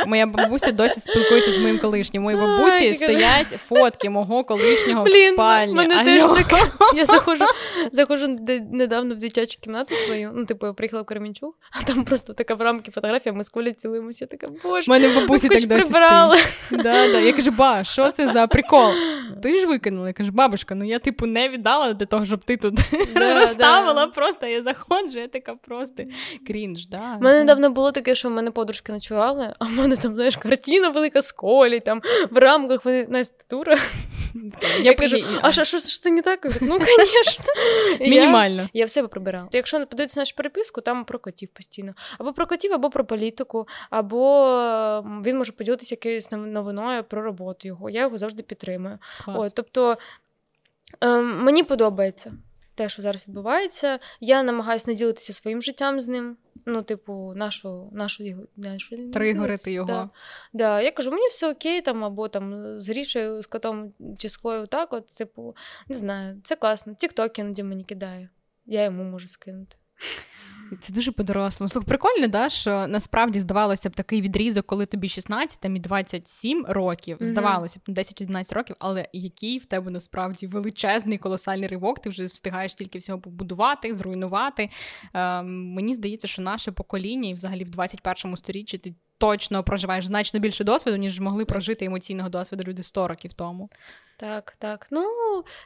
[0.06, 2.22] Моя бабуся досі спілкується з моїм колишнім.
[2.22, 5.04] Мої бабусі стоять фотки мого колишнього.
[5.04, 5.74] Блін, спальні.
[5.74, 6.62] Мене теж таке.
[6.94, 7.44] Я заходжу
[7.92, 8.38] заходжу
[8.72, 10.30] недавно в дитячу кімнату свою.
[10.34, 13.48] Ну, типу, я приїхала в Кременчуг, а там просто така в рамки фотографія, ми з
[13.48, 14.24] Колі цілуємося.
[14.30, 16.36] Я така, боже, мене бабусі так досі прибрали.
[16.70, 17.20] Да, да.
[17.20, 18.92] Я кажу, ба, що це за прикол?
[19.42, 20.06] Ти ж викинула.
[20.06, 22.80] Я кажу, бабушка, ну я типу не віддала для того, щоб ти тут
[23.14, 24.06] да, розставила.
[24.06, 24.12] Да.
[24.12, 26.02] Просто я заходжу, я така просто
[26.46, 26.88] крінж.
[26.88, 27.16] Да.
[27.20, 30.36] У мене недавно було таке, що в мене подружки ночували, а в мене там, знаєш,
[30.36, 33.44] картина велика з колі, там в рамках вони Настя
[34.80, 36.46] Я кажу, а що, що, ти не так?
[36.60, 36.78] Ну,
[37.24, 37.52] звісно.
[38.00, 38.68] Мінімально.
[38.72, 39.48] Я, все прибирала.
[39.52, 41.94] Якщо подивитися нашу переписку, там про котів постійно.
[42.18, 47.90] Або про котів, або про політику, або він може поділитися якоюсь новиною про роботу його.
[47.90, 48.98] Я його завжди підтримую.
[49.54, 49.98] Тобто
[51.00, 52.32] ем, мені подобається
[52.76, 53.98] те, що зараз відбувається.
[54.20, 56.36] Я намагаюся не ділитися своїм життям з ним.
[56.66, 58.24] Ну, типу, нашу нашу,
[58.56, 59.86] нашу Тригорити його.
[59.86, 60.10] Да.
[60.52, 60.80] Да.
[60.80, 64.66] Я кажу, мені все окей, там, або там з Грішею, з котом чи з Хлою
[64.66, 65.56] так, от, типу,
[65.88, 66.94] не знаю, це класно.
[66.94, 68.28] Тікток іноді мені кидає.
[68.66, 69.76] Я йому можу скинути.
[70.80, 71.68] Це дуже по-дорослому.
[71.68, 76.66] Слух, прикольно, да, що насправді здавалося б такий відрізок, коли тобі 16 там і 27
[76.68, 82.24] років, здавалося б 10-11 років, але який в тебе насправді величезний колосальний ривок, ти вже
[82.24, 84.70] встигаєш тільки всього побудувати, зруйнувати.
[85.14, 90.40] Е, Мені здається, що наше покоління, і взагалі в 21 сторіччі ти точно проживаєш значно
[90.40, 93.70] більше досвіду, ніж могли прожити емоційного досвіду люди 100 років тому.
[94.16, 94.86] Так, так.
[94.90, 95.04] Ну,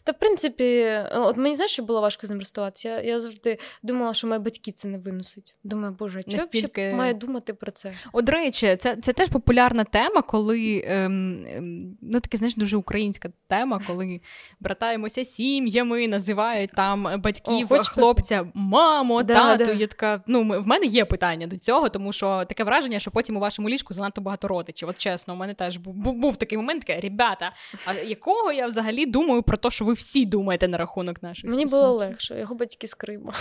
[0.05, 2.88] та в принципі, от мені знаєш, що було важко з ним розставатися.
[2.88, 5.57] Я я завжди думала, що мої батьки це не винесуть.
[5.64, 6.92] Думаю, боже, що Настільки...
[6.94, 7.92] має думати про це?
[8.12, 12.76] От, до речі, це це теж популярна тема, коли ем, ем, ну таке, знаєш, дуже
[12.76, 14.20] українська тема, коли
[14.61, 19.64] братаємося сім'ями, називають там батьків О, хлопця, мамо, да, тату.
[19.64, 19.72] Да.
[19.72, 23.36] Я така, ну, в мене є питання до цього, тому що таке враження, що потім
[23.36, 24.88] у вашому ліжку занадто багато родичів.
[24.88, 27.53] От чесно, у мене теж був був, був такий момент, таке, ребята,
[27.84, 31.51] а якого чого я взагалі думаю про те, що ви всі думаєте на рахунок наших
[31.51, 33.32] Мені було легше, його батьки з Криму.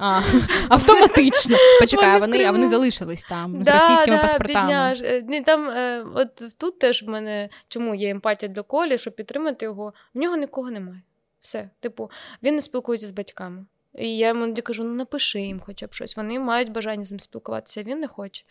[0.00, 0.22] А,
[0.68, 1.56] Автоматично.
[1.80, 4.94] Почекай, вони а вони залишились там з російськими да, паспортами.
[5.02, 9.64] Е, там, е, От тут теж в мене чому є емпатія для колі, щоб підтримати
[9.64, 9.92] його.
[10.14, 11.02] В нього нікого немає.
[11.40, 11.70] Все.
[11.80, 12.10] Типу,
[12.42, 13.66] він не спілкується з батьками.
[13.98, 16.16] І я йому кажу: ну напиши їм хоча б щось.
[16.16, 18.44] Вони мають бажання з ним спілкуватися, а він не хоче.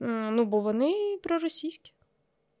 [0.00, 1.92] Ну, бо вони проросійські.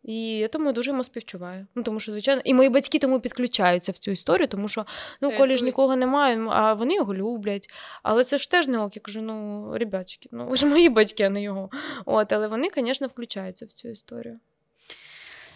[0.04, 1.66] І я тому дуже йому співчуваю.
[1.74, 4.86] Ну тому що, звичайно, і мої батьки тому підключаються в цю історію, тому що
[5.20, 7.70] ну, колі ж нікого немає, а вони його люблять.
[8.02, 8.96] Але це ж теж не ок.
[8.96, 11.70] Я кажу, ну, ребятчики, ну ви ж мої батьки, а не його.
[12.04, 14.40] От, але вони, звісно, включаються в цю історію.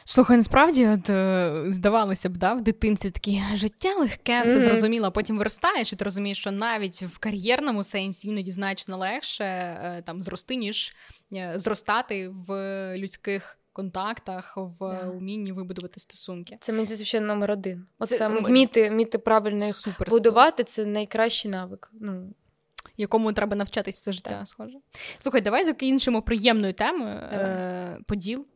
[0.06, 4.62] Слухай, насправді, от е, здавалося б, да, в дитинстві таке життя легке, все mm-hmm.
[4.62, 5.12] зрозуміло.
[5.12, 10.20] Потім виростаєш, і ти розумієш, що навіть в кар'єрному сенсі іноді значно легше е, там
[10.20, 10.94] зрости, ніж
[11.34, 12.52] е, зростати в
[12.98, 15.16] людських контактах, в yeah.
[15.16, 16.58] умінні вибудувати стосунки.
[16.60, 17.86] Це мені здається, номер один.
[17.98, 20.64] Оце це, вміти вміти правильно їх будувати.
[20.64, 21.90] Це найкращий навик.
[22.00, 22.34] Ну
[22.96, 24.48] якому треба навчатись все життя, так.
[24.48, 24.78] схоже.
[25.22, 28.46] Слухай, давай закінчимо приємною темою е- поділ.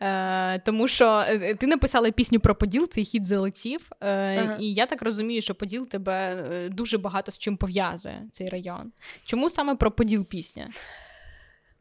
[0.00, 3.90] Е, Тому що е, ти написала пісню про Поділ, цей хід залетів.
[4.00, 4.56] Е, ага.
[4.60, 8.92] І я так розумію, що Поділ тебе е, дуже багато з чим пов'язує, цей район.
[9.24, 10.70] Чому саме про Поділ пісня?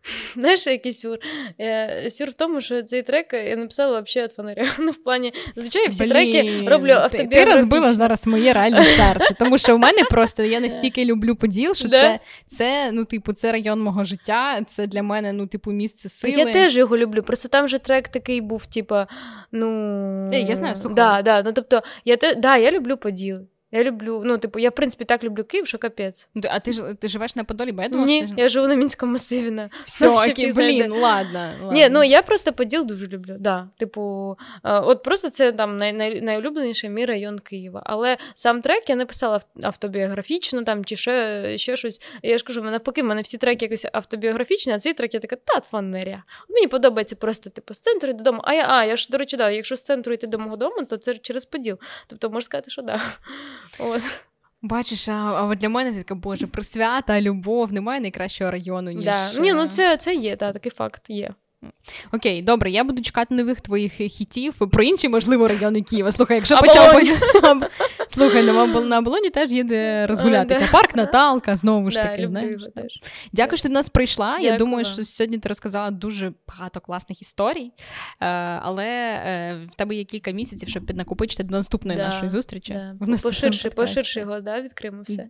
[0.33, 1.17] Знаєш, який сюр?
[2.09, 4.65] Сюр в тому, що цей трек я написала взагалі від фонаря.
[4.79, 7.51] Ну, в плані, звичайно, всі Блін, треки роблю автобіографічно.
[7.51, 11.73] Ти розбила зараз моє реальне серце, тому що в мене просто я настільки люблю поділ,
[11.73, 16.09] що це, це, ну, типу, це район мого життя, це для мене, ну, типу, місце
[16.09, 16.33] сили.
[16.33, 18.95] Я теж його люблю, просто там же трек такий був, типу,
[19.51, 20.29] ну.
[20.31, 20.95] Я, я знаю, слухаю.
[20.95, 23.39] Да, да, ну, тобто, я, те, да, я люблю поділ.
[23.71, 26.29] Я люблю, ну, типу, я в принципі так люблю Київ, що капець.
[26.49, 28.75] А ти ж ти живеш на Подолі, бо я думала, Ні, що я живу на
[28.75, 29.51] мінському масиві.
[29.51, 29.69] На...
[29.85, 31.71] Все, окей, блін, ладно, ладно.
[31.71, 33.35] Ні, ну я просто Поділ дуже люблю.
[33.39, 33.67] Да.
[33.77, 37.83] Типу, от просто це там най, най, найулюбленіший мій район Києва.
[37.85, 42.01] Але сам трек я не писала автобіографічно там чи ще ще щось.
[42.23, 45.35] Я ж кажу, навпаки, в мене всі треки якось автобіографічні, а цей трек я така,
[45.35, 46.23] та фанеря.
[46.49, 48.41] Мені подобається просто типу з центру додому.
[48.43, 50.83] А я, а, я ж, до речі, да, якщо з центру йти до мого дому,
[50.89, 51.79] то це через Поділ.
[52.07, 53.01] Тобто можна сказати, що да.
[53.79, 54.01] От.
[54.61, 59.05] Бачиш, а, а для мене це така боже, присвята, любов, немає найкращого району, ніж.
[59.05, 59.33] Да.
[59.33, 61.33] Ні, ну це це є, та, такий факт є.
[62.11, 66.11] Окей, добре, я буду чекати нових твоїх хітів про інші, можливо, райони Києва.
[66.11, 66.93] Слухай, якщо почав
[68.07, 68.43] слухай,
[68.83, 70.69] на Болоні теж є де розгулятися.
[70.71, 72.27] Парк Наталка, знову ж таки.
[72.27, 73.01] знаєш.
[73.33, 74.37] Дякую, що ти до нас прийшла.
[74.39, 77.71] Я думаю, що сьогодні ти розказала дуже багато класних історій,
[78.19, 78.25] е,
[78.61, 82.79] але е, в тебе є кілька місяців, щоб піднакопичити до наступної нашої зустрічі.
[83.23, 85.29] Поширше, поширше його, да, відкриємо все.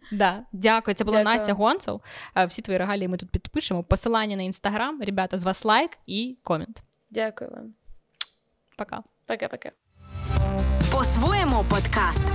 [0.53, 0.95] Дякую.
[0.95, 2.01] Це була Настя Гонцел.
[2.36, 3.84] Е, всі твої регалії ми тут підпишемо.
[3.84, 5.01] Посилання на інстаграм.
[5.01, 6.82] Ребята, з вас лайк і комент.
[7.10, 7.74] Дякую вам.
[8.78, 9.04] Пока.
[9.28, 9.72] Пока-пока.
[10.91, 12.26] По-своєму подкаст.